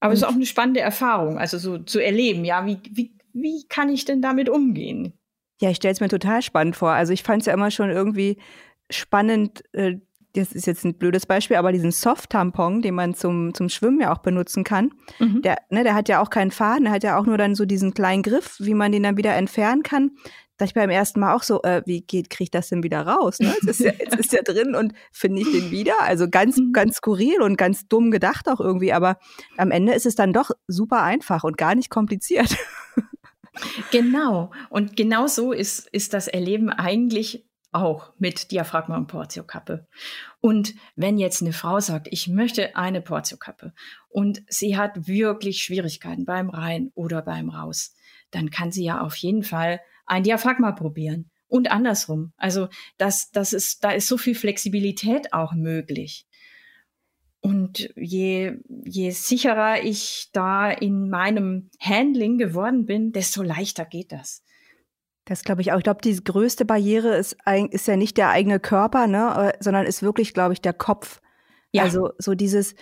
Aber 0.00 0.12
es 0.12 0.20
ist 0.20 0.26
auch 0.26 0.34
eine 0.34 0.46
spannende 0.46 0.80
Erfahrung, 0.80 1.38
also 1.38 1.56
so 1.56 1.78
zu 1.78 1.98
erleben, 1.98 2.44
ja, 2.44 2.66
wie, 2.66 2.78
wie, 2.90 3.16
wie 3.32 3.66
kann 3.68 3.88
ich 3.88 4.04
denn 4.04 4.20
damit 4.20 4.50
umgehen? 4.50 5.14
Ja, 5.60 5.70
ich 5.70 5.76
stelle 5.76 5.92
es 5.92 6.00
mir 6.00 6.08
total 6.08 6.42
spannend 6.42 6.76
vor. 6.76 6.90
Also 6.90 7.12
ich 7.12 7.22
fand 7.22 7.40
es 7.42 7.46
ja 7.46 7.54
immer 7.54 7.70
schon 7.70 7.90
irgendwie 7.90 8.38
spannend, 8.90 9.64
äh, 9.72 9.96
das 10.34 10.52
ist 10.52 10.66
jetzt 10.66 10.84
ein 10.84 10.98
blödes 10.98 11.26
Beispiel, 11.26 11.56
aber 11.56 11.72
diesen 11.72 11.92
Soft-Tampon, 11.92 12.82
den 12.82 12.94
man 12.94 13.14
zum, 13.14 13.54
zum 13.54 13.68
Schwimmen 13.68 14.00
ja 14.00 14.12
auch 14.12 14.18
benutzen 14.18 14.64
kann, 14.64 14.92
mhm. 15.18 15.42
der, 15.42 15.58
ne, 15.70 15.84
der 15.84 15.94
hat 15.94 16.08
ja 16.08 16.20
auch 16.20 16.30
keinen 16.30 16.50
Faden, 16.50 16.84
der 16.84 16.92
hat 16.92 17.04
ja 17.04 17.18
auch 17.18 17.26
nur 17.26 17.38
dann 17.38 17.54
so 17.54 17.64
diesen 17.64 17.94
kleinen 17.94 18.22
Griff, 18.22 18.56
wie 18.58 18.74
man 18.74 18.92
den 18.92 19.04
dann 19.04 19.16
wieder 19.16 19.34
entfernen 19.34 19.84
kann. 19.84 20.10
dachte 20.56 20.70
ich 20.70 20.74
beim 20.74 20.90
ersten 20.90 21.20
Mal 21.20 21.34
auch 21.34 21.44
so, 21.44 21.62
äh, 21.62 21.82
wie 21.86 22.00
geht, 22.00 22.30
kriege 22.30 22.44
ich 22.44 22.50
das 22.50 22.68
denn 22.68 22.82
wieder 22.82 23.06
raus? 23.06 23.38
Ne? 23.38 23.54
Jetzt, 23.62 23.68
ist 23.68 23.80
ja, 23.80 23.92
jetzt 23.98 24.16
ist 24.16 24.32
ja 24.32 24.42
drin 24.42 24.74
und 24.74 24.92
finde 25.12 25.40
ich 25.40 25.50
den 25.52 25.70
wieder. 25.70 26.00
Also 26.00 26.28
ganz, 26.28 26.56
mhm. 26.56 26.72
ganz 26.72 26.96
skurril 26.96 27.40
und 27.40 27.56
ganz 27.56 27.86
dumm 27.86 28.10
gedacht 28.10 28.48
auch 28.48 28.60
irgendwie. 28.60 28.92
Aber 28.92 29.18
am 29.56 29.70
Ende 29.70 29.94
ist 29.94 30.06
es 30.06 30.16
dann 30.16 30.32
doch 30.32 30.50
super 30.66 31.02
einfach 31.02 31.44
und 31.44 31.56
gar 31.56 31.74
nicht 31.74 31.90
kompliziert. 31.90 32.56
Genau. 33.92 34.50
Und 34.68 34.96
genau 34.96 35.28
so 35.28 35.52
ist, 35.52 35.88
ist 35.92 36.12
das 36.12 36.26
Erleben 36.26 36.70
eigentlich 36.70 37.44
auch 37.74 38.12
mit 38.18 38.50
Diaphragma 38.50 38.96
und 38.96 39.06
Portiokappe. 39.06 39.86
Und 40.40 40.74
wenn 40.96 41.18
jetzt 41.18 41.42
eine 41.42 41.52
Frau 41.52 41.80
sagt, 41.80 42.08
ich 42.10 42.28
möchte 42.28 42.76
eine 42.76 43.00
Portiokappe 43.00 43.72
und 44.08 44.42
sie 44.48 44.76
hat 44.76 45.06
wirklich 45.08 45.62
Schwierigkeiten 45.62 46.24
beim 46.24 46.50
Rein 46.50 46.90
oder 46.94 47.22
beim 47.22 47.50
Raus, 47.50 47.94
dann 48.30 48.50
kann 48.50 48.72
sie 48.72 48.84
ja 48.84 49.00
auf 49.00 49.16
jeden 49.16 49.42
Fall 49.42 49.80
ein 50.06 50.22
Diaphragma 50.22 50.72
probieren. 50.72 51.30
Und 51.46 51.70
andersrum. 51.70 52.32
Also 52.36 52.68
das, 52.98 53.30
das 53.30 53.52
ist, 53.52 53.84
da 53.84 53.90
ist 53.90 54.08
so 54.08 54.16
viel 54.16 54.34
Flexibilität 54.34 55.32
auch 55.32 55.52
möglich. 55.52 56.26
Und 57.40 57.90
je, 57.96 58.56
je 58.84 59.10
sicherer 59.10 59.84
ich 59.84 60.30
da 60.32 60.70
in 60.70 61.10
meinem 61.10 61.70
Handling 61.78 62.38
geworden 62.38 62.86
bin, 62.86 63.12
desto 63.12 63.42
leichter 63.42 63.84
geht 63.84 64.12
das. 64.12 64.43
Das 65.24 65.42
glaube 65.42 65.62
ich 65.62 65.72
auch. 65.72 65.78
Ich 65.78 65.84
glaube, 65.84 66.02
die 66.02 66.22
größte 66.22 66.64
Barriere 66.64 67.16
ist, 67.16 67.36
ist 67.70 67.88
ja 67.88 67.96
nicht 67.96 68.16
der 68.16 68.30
eigene 68.30 68.60
Körper, 68.60 69.06
ne, 69.06 69.52
äh, 69.54 69.58
sondern 69.62 69.86
ist 69.86 70.02
wirklich, 70.02 70.34
glaube 70.34 70.52
ich, 70.52 70.60
der 70.60 70.74
Kopf. 70.74 71.20
Ja. 71.72 71.82
Also 71.82 72.10
so 72.18 72.34
dieses, 72.34 72.74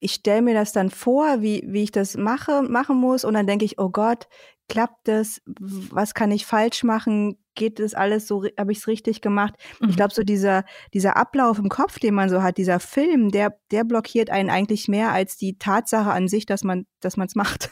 ich 0.00 0.12
stelle 0.12 0.42
mir 0.42 0.54
das 0.54 0.72
dann 0.72 0.90
vor, 0.90 1.40
wie, 1.40 1.64
wie 1.66 1.82
ich 1.82 1.92
das 1.92 2.16
mache, 2.16 2.62
machen 2.62 2.96
muss, 2.96 3.24
und 3.24 3.34
dann 3.34 3.46
denke 3.46 3.64
ich, 3.64 3.78
oh 3.78 3.88
Gott, 3.88 4.28
klappt 4.68 5.08
das? 5.08 5.40
Was 5.46 6.14
kann 6.14 6.30
ich 6.30 6.46
falsch 6.46 6.84
machen? 6.84 7.38
Geht 7.54 7.80
das 7.80 7.94
alles 7.94 8.28
so? 8.28 8.44
Habe 8.58 8.72
ich 8.72 8.78
es 8.78 8.86
richtig 8.86 9.20
gemacht? 9.20 9.54
Mhm. 9.80 9.88
Ich 9.88 9.96
glaube, 9.96 10.14
so 10.14 10.22
dieser, 10.22 10.64
dieser 10.94 11.16
Ablauf 11.16 11.58
im 11.58 11.68
Kopf, 11.68 11.98
den 11.98 12.14
man 12.14 12.28
so 12.28 12.42
hat, 12.42 12.58
dieser 12.58 12.80
Film, 12.80 13.30
der, 13.30 13.58
der 13.70 13.84
blockiert 13.84 14.30
einen 14.30 14.50
eigentlich 14.50 14.88
mehr 14.88 15.12
als 15.12 15.36
die 15.36 15.58
Tatsache 15.58 16.10
an 16.10 16.28
sich, 16.28 16.46
dass 16.46 16.62
man, 16.62 16.86
dass 17.00 17.16
man 17.16 17.26
es 17.26 17.34
macht. 17.34 17.70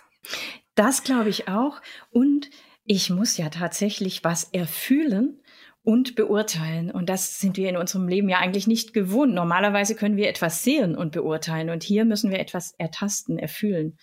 Das 0.75 1.05
glaube 1.05 1.29
ich 1.29 1.49
auch. 1.49 1.81
Und 2.11 2.51
ich 2.87 3.11
muss 3.11 3.37
ja 3.37 3.49
tatsächlich 3.49 4.25
was 4.25 4.45
erfühlen 4.45 5.41
und 5.83 6.17
beurteilen. 6.17 6.91
Und 6.91 7.09
das 7.09 7.39
sind 7.39 7.57
wir 7.57 7.69
in 7.69 7.77
unserem 7.77 8.09
Leben 8.09 8.29
ja 8.29 8.39
eigentlich 8.39 8.67
nicht 8.67 8.93
gewohnt. 8.93 9.35
Normalerweise 9.35 9.95
können 9.95 10.17
wir 10.17 10.29
etwas 10.29 10.63
sehen 10.63 10.97
und 10.97 11.13
beurteilen. 11.13 11.71
Und 11.71 11.83
hier 11.83 12.05
müssen 12.05 12.31
wir 12.31 12.41
etwas 12.41 12.75
ertasten, 12.79 13.39
erfühlen. 13.39 13.97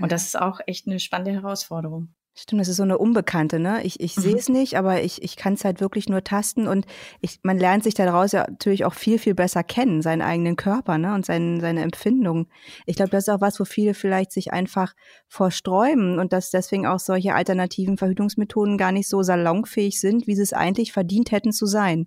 Und 0.00 0.12
das 0.12 0.26
ist 0.26 0.40
auch 0.40 0.60
echt 0.66 0.86
eine 0.86 1.00
spannende 1.00 1.32
Herausforderung. 1.32 2.14
Stimmt, 2.40 2.60
das 2.60 2.68
ist 2.68 2.76
so 2.76 2.84
eine 2.84 2.98
Unbekannte, 2.98 3.58
ne? 3.58 3.82
Ich, 3.82 3.98
ich 3.98 4.16
mhm. 4.16 4.20
sehe 4.20 4.36
es 4.36 4.48
nicht, 4.48 4.76
aber 4.76 5.02
ich, 5.02 5.24
ich 5.24 5.34
kann 5.34 5.54
es 5.54 5.64
halt 5.64 5.80
wirklich 5.80 6.08
nur 6.08 6.22
tasten 6.22 6.68
und 6.68 6.86
ich, 7.20 7.40
man 7.42 7.58
lernt 7.58 7.82
sich 7.82 7.94
daraus 7.94 8.30
ja 8.30 8.46
natürlich 8.48 8.84
auch 8.84 8.94
viel, 8.94 9.18
viel 9.18 9.34
besser 9.34 9.64
kennen, 9.64 10.02
seinen 10.02 10.22
eigenen 10.22 10.54
Körper, 10.54 10.98
ne? 10.98 11.14
Und 11.14 11.26
seinen, 11.26 11.60
seine 11.60 11.82
Empfindungen. 11.82 12.46
Ich 12.86 12.94
glaube, 12.94 13.10
das 13.10 13.24
ist 13.24 13.34
auch 13.34 13.40
was, 13.40 13.58
wo 13.58 13.64
viele 13.64 13.92
vielleicht 13.92 14.30
sich 14.30 14.52
einfach 14.52 14.94
vorsträuben 15.26 16.20
und 16.20 16.32
dass 16.32 16.50
deswegen 16.50 16.86
auch 16.86 17.00
solche 17.00 17.34
alternativen 17.34 17.98
Verhütungsmethoden 17.98 18.78
gar 18.78 18.92
nicht 18.92 19.08
so 19.08 19.20
salonfähig 19.24 19.98
sind, 19.98 20.28
wie 20.28 20.36
sie 20.36 20.42
es 20.42 20.52
eigentlich 20.52 20.92
verdient 20.92 21.32
hätten 21.32 21.50
zu 21.50 21.66
sein. 21.66 22.06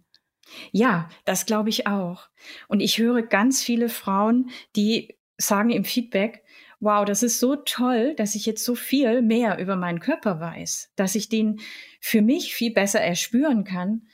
Ja, 0.72 1.10
das 1.26 1.46
glaube 1.46 1.68
ich 1.68 1.88
auch. 1.88 2.30
Und 2.70 2.80
ich 2.80 3.00
höre 3.00 3.22
ganz 3.22 3.62
viele 3.62 3.90
Frauen, 3.90 4.50
die 4.78 5.18
sagen 5.38 5.72
im 5.72 5.84
Feedback, 5.84 6.44
wow, 6.82 7.06
das 7.06 7.24
ist 7.24 7.40
so 7.40 7.56
toll, 7.56 8.16
dass 8.16 8.36
ich 8.36 8.46
jetzt 8.46 8.66
so 8.66 8.76
viel 8.76 9.22
mehr 9.22 9.60
über 9.60 9.76
meinen 9.76 10.00
Körper 10.00 10.40
weiß, 10.40 10.92
dass 10.96 11.16
ich 11.16 11.30
den 11.30 11.62
für 12.02 12.22
mich 12.22 12.54
viel 12.54 12.74
besser 12.74 13.00
erspüren 13.00 13.64
kann, 13.64 14.08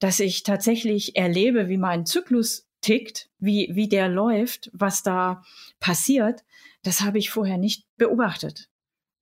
dass 0.00 0.20
ich 0.20 0.42
tatsächlich 0.42 1.16
erlebe, 1.16 1.68
wie 1.68 1.76
mein 1.76 2.06
Zyklus 2.06 2.66
tickt, 2.80 3.30
wie, 3.38 3.70
wie 3.72 3.88
der 3.88 4.08
läuft, 4.08 4.70
was 4.72 5.02
da 5.02 5.42
passiert. 5.80 6.44
Das 6.82 7.02
habe 7.02 7.18
ich 7.18 7.30
vorher 7.30 7.58
nicht 7.58 7.86
beobachtet. 7.96 8.68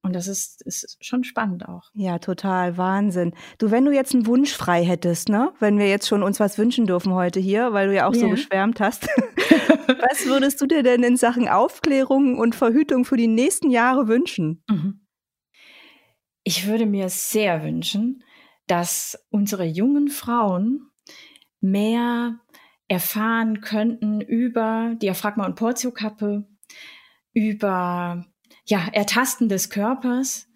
Und 0.04 0.14
das 0.16 0.26
ist, 0.26 0.62
ist 0.62 0.96
schon 1.00 1.22
spannend 1.22 1.68
auch. 1.68 1.90
Ja, 1.94 2.18
total. 2.18 2.76
Wahnsinn. 2.76 3.34
Du, 3.58 3.70
wenn 3.70 3.84
du 3.84 3.92
jetzt 3.92 4.12
einen 4.14 4.26
Wunsch 4.26 4.52
frei 4.52 4.84
hättest, 4.84 5.28
ne? 5.28 5.52
Wenn 5.60 5.78
wir 5.78 5.88
jetzt 5.88 6.08
schon 6.08 6.24
uns 6.24 6.40
was 6.40 6.58
wünschen 6.58 6.86
dürfen 6.86 7.14
heute 7.14 7.38
hier, 7.38 7.72
weil 7.72 7.86
du 7.86 7.94
ja 7.94 8.08
auch 8.08 8.12
yeah. 8.12 8.22
so 8.22 8.30
geschwärmt 8.30 8.80
hast. 8.80 9.04
was 9.06 10.26
würdest 10.26 10.60
du 10.60 10.66
dir 10.66 10.82
denn 10.82 11.04
in 11.04 11.16
Sachen 11.16 11.48
Aufklärung 11.48 12.36
und 12.36 12.56
Verhütung 12.56 13.04
für 13.04 13.16
die 13.16 13.28
nächsten 13.28 13.70
Jahre 13.70 14.08
wünschen? 14.08 14.64
Mhm. 14.68 15.06
Ich 16.42 16.66
würde 16.66 16.86
mir 16.86 17.08
sehr 17.08 17.62
wünschen, 17.62 18.24
dass 18.66 19.24
unsere 19.30 19.64
jungen 19.64 20.08
Frauen 20.08 20.90
mehr 21.60 22.40
erfahren 22.88 23.60
könnten 23.60 24.20
über 24.20 24.96
Diaphragma 25.00 25.46
und 25.46 25.54
Portiokappe, 25.54 26.44
über 27.32 28.26
ja, 28.64 28.88
Ertasten 28.92 29.48
des 29.48 29.70
Körpers, 29.70 30.48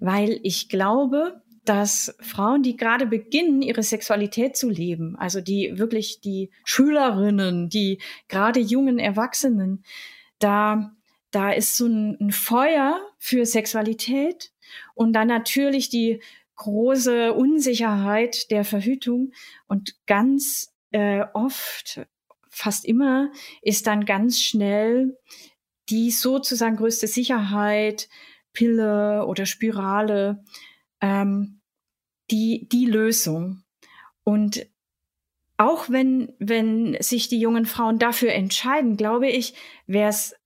weil 0.00 0.40
ich 0.42 0.68
glaube, 0.68 1.42
dass 1.64 2.14
Frauen, 2.20 2.62
die 2.62 2.76
gerade 2.76 3.06
beginnen, 3.06 3.62
ihre 3.62 3.82
Sexualität 3.82 4.56
zu 4.56 4.68
leben, 4.68 5.16
also 5.16 5.40
die 5.40 5.78
wirklich 5.78 6.20
die 6.20 6.50
Schülerinnen, 6.64 7.70
die 7.70 8.00
gerade 8.28 8.60
jungen 8.60 8.98
Erwachsenen, 8.98 9.82
da, 10.38 10.94
da 11.30 11.50
ist 11.52 11.76
so 11.76 11.86
ein, 11.86 12.18
ein 12.20 12.32
Feuer 12.32 13.00
für 13.18 13.46
Sexualität 13.46 14.52
und 14.94 15.14
dann 15.14 15.28
natürlich 15.28 15.88
die 15.88 16.20
große 16.56 17.32
Unsicherheit 17.32 18.50
der 18.50 18.64
Verhütung 18.64 19.32
und 19.66 19.96
ganz 20.06 20.72
äh, 20.92 21.24
oft, 21.32 22.06
fast 22.48 22.84
immer, 22.84 23.32
ist 23.62 23.86
dann 23.86 24.04
ganz 24.04 24.40
schnell 24.40 25.18
die 25.88 26.10
sozusagen 26.10 26.76
größte 26.76 27.06
Sicherheit, 27.06 28.08
Pille 28.52 29.26
oder 29.26 29.46
Spirale, 29.46 30.42
ähm, 31.00 31.60
die, 32.30 32.68
die 32.70 32.86
Lösung. 32.86 33.62
Und 34.22 34.66
auch 35.56 35.88
wenn, 35.90 36.32
wenn 36.38 36.96
sich 37.00 37.28
die 37.28 37.38
jungen 37.38 37.66
Frauen 37.66 37.98
dafür 37.98 38.32
entscheiden, 38.32 38.96
glaube 38.96 39.28
ich, 39.28 39.54
wäre 39.86 40.08
es 40.08 40.40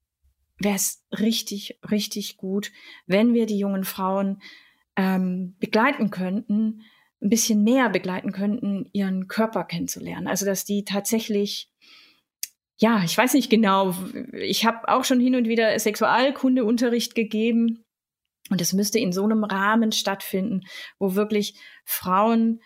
richtig, 1.13 1.79
richtig 1.89 2.37
gut, 2.37 2.73
wenn 3.07 3.33
wir 3.33 3.47
die 3.47 3.59
jungen 3.59 3.85
Frauen 3.85 4.43
ähm, 4.97 5.57
begleiten 5.61 6.11
könnten, 6.11 6.83
ein 7.21 7.31
bisschen 7.31 7.65
mehr 7.65 7.89
begleiten 7.89 8.33
könnten, 8.33 8.89
ihren 8.93 9.29
Körper 9.29 9.65
kennenzulernen. 9.65 10.27
Also 10.27 10.45
dass 10.45 10.65
die 10.65 10.85
tatsächlich 10.85 11.71
ja, 12.79 13.03
ich 13.05 13.19
weiß 13.19 13.35
nicht 13.35 13.51
genau. 13.51 13.95
Ich 14.33 14.65
habe 14.65 14.89
auch 14.89 15.05
schon 15.05 15.21
hin 15.21 15.35
und 15.35 15.49
wieder 15.49 15.79
Sexualkundeunterricht 15.79 17.15
gegeben. 17.15 17.85
Und 18.51 18.61
es 18.61 18.73
müsste 18.73 18.99
in 18.99 19.13
so 19.13 19.25
einem 19.25 19.45
Rahmen 19.45 19.93
stattfinden, 19.93 20.63
wo 20.99 21.15
wirklich 21.15 21.55
Frauen 21.85 22.63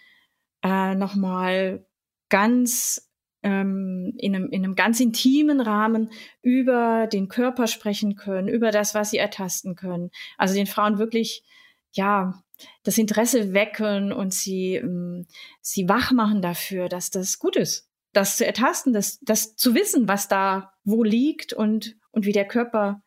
äh, 0.62 0.94
nochmal 0.94 1.86
ganz 2.28 3.10
ähm, 3.42 4.14
in, 4.18 4.36
einem, 4.36 4.48
in 4.50 4.64
einem 4.64 4.74
ganz 4.74 5.00
intimen 5.00 5.60
Rahmen 5.60 6.10
über 6.42 7.08
den 7.08 7.28
Körper 7.28 7.66
sprechen 7.66 8.14
können, 8.14 8.48
über 8.48 8.70
das, 8.70 8.94
was 8.94 9.10
sie 9.10 9.18
ertasten 9.18 9.74
können. 9.74 10.10
Also 10.38 10.54
den 10.54 10.66
Frauen 10.66 10.98
wirklich, 10.98 11.42
ja, 11.90 12.42
das 12.84 12.98
Interesse 12.98 13.52
wecken 13.52 14.12
und 14.12 14.32
sie, 14.32 14.76
ähm, 14.76 15.26
sie 15.60 15.88
wach 15.88 16.12
machen 16.12 16.42
dafür, 16.42 16.88
dass 16.88 17.10
das 17.10 17.38
gut 17.38 17.56
ist, 17.56 17.90
das 18.12 18.36
zu 18.36 18.46
ertasten, 18.46 18.92
das, 18.92 19.18
das 19.20 19.56
zu 19.56 19.74
wissen, 19.74 20.08
was 20.08 20.28
da 20.28 20.72
wo 20.84 21.02
liegt 21.02 21.52
und, 21.52 21.96
und 22.10 22.26
wie 22.26 22.32
der 22.32 22.46
Körper, 22.46 23.02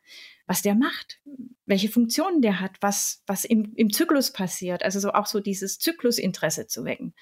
was 0.47 0.61
der 0.61 0.75
macht, 0.75 1.19
welche 1.65 1.89
Funktionen 1.89 2.41
der 2.41 2.59
hat, 2.59 2.77
was, 2.81 3.23
was 3.27 3.45
im, 3.45 3.73
im 3.75 3.91
Zyklus 3.91 4.31
passiert. 4.31 4.83
Also 4.83 4.99
so 4.99 5.11
auch 5.11 5.25
so 5.25 5.39
dieses 5.39 5.79
Zyklusinteresse 5.79 6.67
zu 6.67 6.85
wecken. 6.85 7.13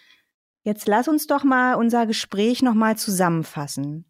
Jetzt 0.64 0.88
lass 0.88 1.08
uns 1.08 1.28
doch 1.28 1.44
mal 1.44 1.76
unser 1.76 2.06
Gespräch 2.06 2.62
nochmal 2.62 2.98
zusammenfassen. 2.98 4.06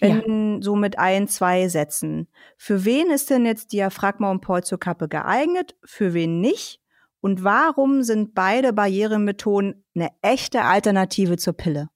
Wenn 0.00 0.56
ja. 0.56 0.62
so 0.62 0.76
mit 0.76 0.98
ein, 0.98 1.26
zwei 1.26 1.66
Sätzen. 1.68 2.28
Für 2.56 2.84
wen 2.84 3.10
ist 3.10 3.30
denn 3.30 3.44
jetzt 3.44 3.72
Diaphragma 3.72 4.30
und 4.30 4.42
Portiokappe 4.42 5.08
geeignet? 5.08 5.76
Für 5.84 6.14
wen 6.14 6.40
nicht? 6.40 6.80
Und 7.20 7.42
warum 7.42 8.04
sind 8.04 8.32
beide 8.34 8.72
Barrieremethoden 8.72 9.84
eine 9.96 10.10
echte 10.22 10.62
Alternative 10.62 11.36
zur 11.36 11.54
Pille? 11.54 11.88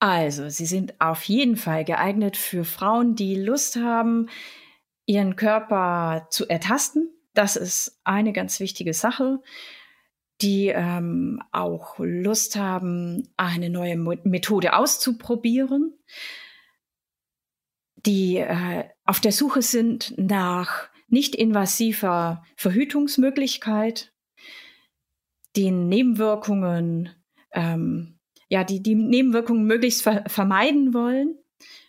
Also, 0.00 0.48
sie 0.48 0.66
sind 0.66 1.00
auf 1.00 1.24
jeden 1.24 1.56
Fall 1.56 1.84
geeignet 1.84 2.36
für 2.36 2.64
Frauen, 2.64 3.16
die 3.16 3.34
Lust 3.34 3.76
haben, 3.76 4.28
ihren 5.06 5.36
Körper 5.36 6.28
zu 6.30 6.48
ertasten. 6.48 7.10
Das 7.34 7.56
ist 7.56 8.00
eine 8.04 8.32
ganz 8.32 8.60
wichtige 8.60 8.94
Sache. 8.94 9.40
Die 10.40 10.68
ähm, 10.68 11.42
auch 11.50 11.96
Lust 11.98 12.54
haben, 12.54 13.28
eine 13.36 13.70
neue 13.70 13.96
Methode 13.96 14.74
auszuprobieren. 14.74 15.98
Die 18.06 18.36
äh, 18.36 18.84
auf 19.04 19.18
der 19.18 19.32
Suche 19.32 19.62
sind 19.62 20.14
nach 20.16 20.88
nicht 21.08 21.34
invasiver 21.34 22.44
Verhütungsmöglichkeit 22.54 24.12
den 25.56 25.88
Nebenwirkungen, 25.88 27.10
ähm, 27.52 28.17
ja, 28.48 28.64
die, 28.64 28.82
die 28.82 28.94
Nebenwirkungen 28.94 29.64
möglichst 29.64 30.02
ver 30.02 30.24
vermeiden 30.26 30.94
wollen. 30.94 31.36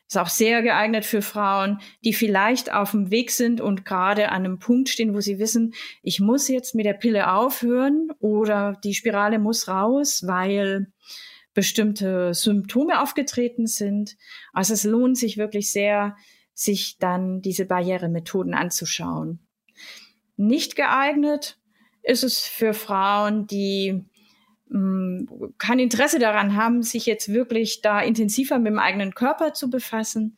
Ist 0.07 0.17
auch 0.17 0.27
sehr 0.27 0.63
geeignet 0.63 1.05
für 1.05 1.21
Frauen, 1.21 1.79
die 2.03 2.13
vielleicht 2.13 2.73
auf 2.73 2.91
dem 2.91 3.11
Weg 3.11 3.29
sind 3.29 3.61
und 3.61 3.85
gerade 3.85 4.29
an 4.29 4.43
einem 4.43 4.57
Punkt 4.57 4.89
stehen, 4.89 5.13
wo 5.13 5.19
sie 5.19 5.37
wissen, 5.37 5.75
ich 6.01 6.19
muss 6.19 6.47
jetzt 6.47 6.73
mit 6.73 6.87
der 6.87 6.95
Pille 6.95 7.31
aufhören 7.31 8.09
oder 8.19 8.75
die 8.83 8.95
Spirale 8.95 9.37
muss 9.37 9.67
raus, 9.67 10.23
weil 10.25 10.87
bestimmte 11.53 12.33
Symptome 12.33 13.03
aufgetreten 13.03 13.67
sind. 13.67 14.17
Also 14.51 14.73
es 14.73 14.83
lohnt 14.83 15.17
sich 15.17 15.37
wirklich 15.37 15.71
sehr, 15.71 16.15
sich 16.55 16.97
dann 16.97 17.41
diese 17.41 17.65
Barrieremethoden 17.65 18.55
anzuschauen. 18.55 19.39
Nicht 20.37 20.75
geeignet 20.75 21.59
ist 22.01 22.23
es 22.23 22.39
für 22.39 22.73
Frauen, 22.73 23.45
die 23.45 24.05
kein 24.69 25.79
Interesse 25.79 26.19
daran 26.19 26.55
haben, 26.55 26.83
sich 26.83 27.05
jetzt 27.05 27.33
wirklich 27.33 27.81
da 27.81 28.01
intensiver 28.01 28.59
mit 28.59 28.67
dem 28.67 28.79
eigenen 28.79 29.15
Körper 29.15 29.53
zu 29.53 29.69
befassen. 29.69 30.37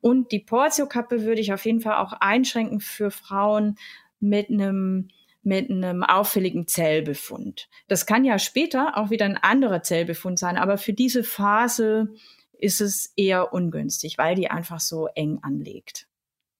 Und 0.00 0.32
die 0.32 0.40
Portiokappe 0.40 1.22
würde 1.22 1.40
ich 1.40 1.52
auf 1.52 1.64
jeden 1.64 1.80
Fall 1.80 1.96
auch 1.96 2.12
einschränken 2.12 2.80
für 2.80 3.10
Frauen 3.10 3.76
mit 4.20 4.50
einem 4.50 5.08
mit 5.44 5.70
einem 5.70 6.04
auffälligen 6.04 6.68
Zellbefund. 6.68 7.68
Das 7.88 8.06
kann 8.06 8.24
ja 8.24 8.38
später 8.38 8.96
auch 8.96 9.10
wieder 9.10 9.24
ein 9.24 9.36
anderer 9.36 9.82
Zellbefund 9.82 10.38
sein, 10.38 10.56
aber 10.56 10.78
für 10.78 10.92
diese 10.92 11.24
Phase 11.24 12.14
ist 12.52 12.80
es 12.80 13.12
eher 13.16 13.52
ungünstig, 13.52 14.18
weil 14.18 14.36
die 14.36 14.50
einfach 14.50 14.78
so 14.78 15.08
eng 15.16 15.40
anlegt. 15.42 16.06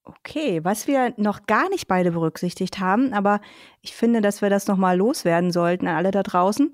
Okay, 0.04 0.64
was 0.64 0.88
wir 0.88 1.14
noch 1.16 1.46
gar 1.46 1.68
nicht 1.68 1.86
beide 1.86 2.10
berücksichtigt 2.10 2.80
haben, 2.80 3.12
aber 3.12 3.40
ich 3.82 3.94
finde, 3.94 4.20
dass 4.20 4.42
wir 4.42 4.50
das 4.50 4.66
nochmal 4.66 4.96
loswerden 4.96 5.52
sollten 5.52 5.86
an 5.86 5.94
alle 5.94 6.10
da 6.10 6.24
draußen, 6.24 6.72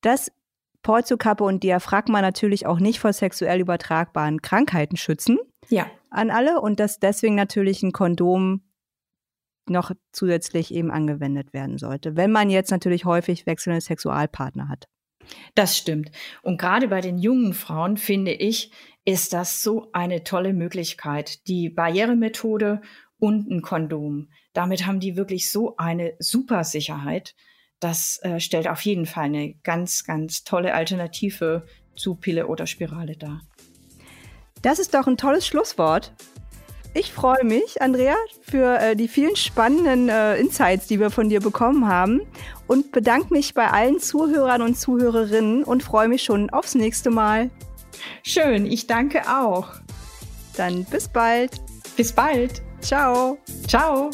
dass 0.00 0.32
Porzokappe 0.82 1.44
und 1.44 1.62
Diaphragma 1.62 2.22
natürlich 2.22 2.66
auch 2.66 2.80
nicht 2.80 3.00
vor 3.00 3.12
sexuell 3.12 3.60
übertragbaren 3.60 4.40
Krankheiten 4.40 4.96
schützen. 4.96 5.38
Ja. 5.68 5.90
An 6.10 6.30
alle 6.30 6.60
und 6.60 6.80
dass 6.80 6.98
deswegen 6.98 7.34
natürlich 7.34 7.82
ein 7.82 7.92
Kondom 7.92 8.62
noch 9.68 9.92
zusätzlich 10.12 10.74
eben 10.74 10.90
angewendet 10.90 11.52
werden 11.52 11.78
sollte, 11.78 12.16
wenn 12.16 12.32
man 12.32 12.50
jetzt 12.50 12.70
natürlich 12.70 13.04
häufig 13.04 13.46
wechselnde 13.46 13.80
Sexualpartner 13.80 14.68
hat. 14.68 14.88
Das 15.54 15.76
stimmt. 15.76 16.10
Und 16.42 16.58
gerade 16.58 16.88
bei 16.88 17.00
den 17.00 17.18
jungen 17.18 17.54
Frauen 17.54 17.96
finde 17.96 18.32
ich, 18.32 18.72
ist 19.04 19.32
das 19.32 19.62
so 19.62 19.90
eine 19.92 20.24
tolle 20.24 20.52
Möglichkeit. 20.52 21.46
Die 21.46 21.68
Barrieremethode 21.70 22.80
und 23.18 23.48
ein 23.50 23.62
Kondom. 23.62 24.30
Damit 24.52 24.86
haben 24.86 24.98
die 24.98 25.16
wirklich 25.16 25.52
so 25.52 25.76
eine 25.76 26.14
super 26.18 26.64
Sicherheit. 26.64 27.34
Das 27.80 28.20
äh, 28.22 28.38
stellt 28.40 28.68
auf 28.68 28.82
jeden 28.82 29.06
Fall 29.06 29.24
eine 29.24 29.54
ganz, 29.64 30.04
ganz 30.04 30.44
tolle 30.44 30.74
Alternative 30.74 31.66
zu 31.96 32.14
Pille 32.14 32.46
oder 32.46 32.66
Spirale 32.66 33.16
dar. 33.16 33.42
Das 34.62 34.78
ist 34.78 34.94
doch 34.94 35.06
ein 35.06 35.16
tolles 35.16 35.46
Schlusswort. 35.46 36.12
Ich 36.92 37.12
freue 37.12 37.44
mich, 37.44 37.80
Andrea, 37.80 38.16
für 38.42 38.78
äh, 38.78 38.96
die 38.96 39.06
vielen 39.06 39.36
spannenden 39.36 40.08
äh, 40.08 40.36
Insights, 40.36 40.88
die 40.88 40.98
wir 40.98 41.10
von 41.10 41.28
dir 41.28 41.40
bekommen 41.40 41.86
haben 41.86 42.20
und 42.66 42.90
bedanke 42.90 43.32
mich 43.32 43.54
bei 43.54 43.70
allen 43.70 44.00
Zuhörern 44.00 44.60
und 44.60 44.76
Zuhörerinnen 44.76 45.62
und 45.62 45.84
freue 45.84 46.08
mich 46.08 46.24
schon 46.24 46.50
aufs 46.50 46.74
nächste 46.74 47.10
Mal. 47.10 47.50
Schön, 48.24 48.66
ich 48.66 48.88
danke 48.88 49.22
auch. 49.28 49.68
Dann 50.56 50.84
bis 50.84 51.08
bald. 51.08 51.60
Bis 51.96 52.12
bald. 52.12 52.60
Ciao. 52.80 53.38
Ciao. 53.68 54.10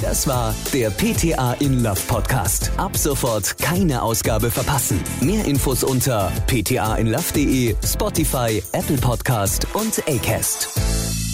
Das 0.00 0.28
war 0.28 0.54
der 0.72 0.90
PTA 0.90 1.54
in 1.54 1.82
Love 1.82 2.00
Podcast. 2.06 2.70
Ab 2.76 2.96
sofort 2.96 3.58
keine 3.58 4.00
Ausgabe 4.00 4.50
verpassen. 4.50 5.02
Mehr 5.20 5.44
Infos 5.44 5.82
unter 5.82 6.30
ptainlove.de, 6.46 7.74
Spotify, 7.84 8.62
Apple 8.72 8.98
Podcast 8.98 9.66
und 9.74 10.02
Acast. 10.08 11.27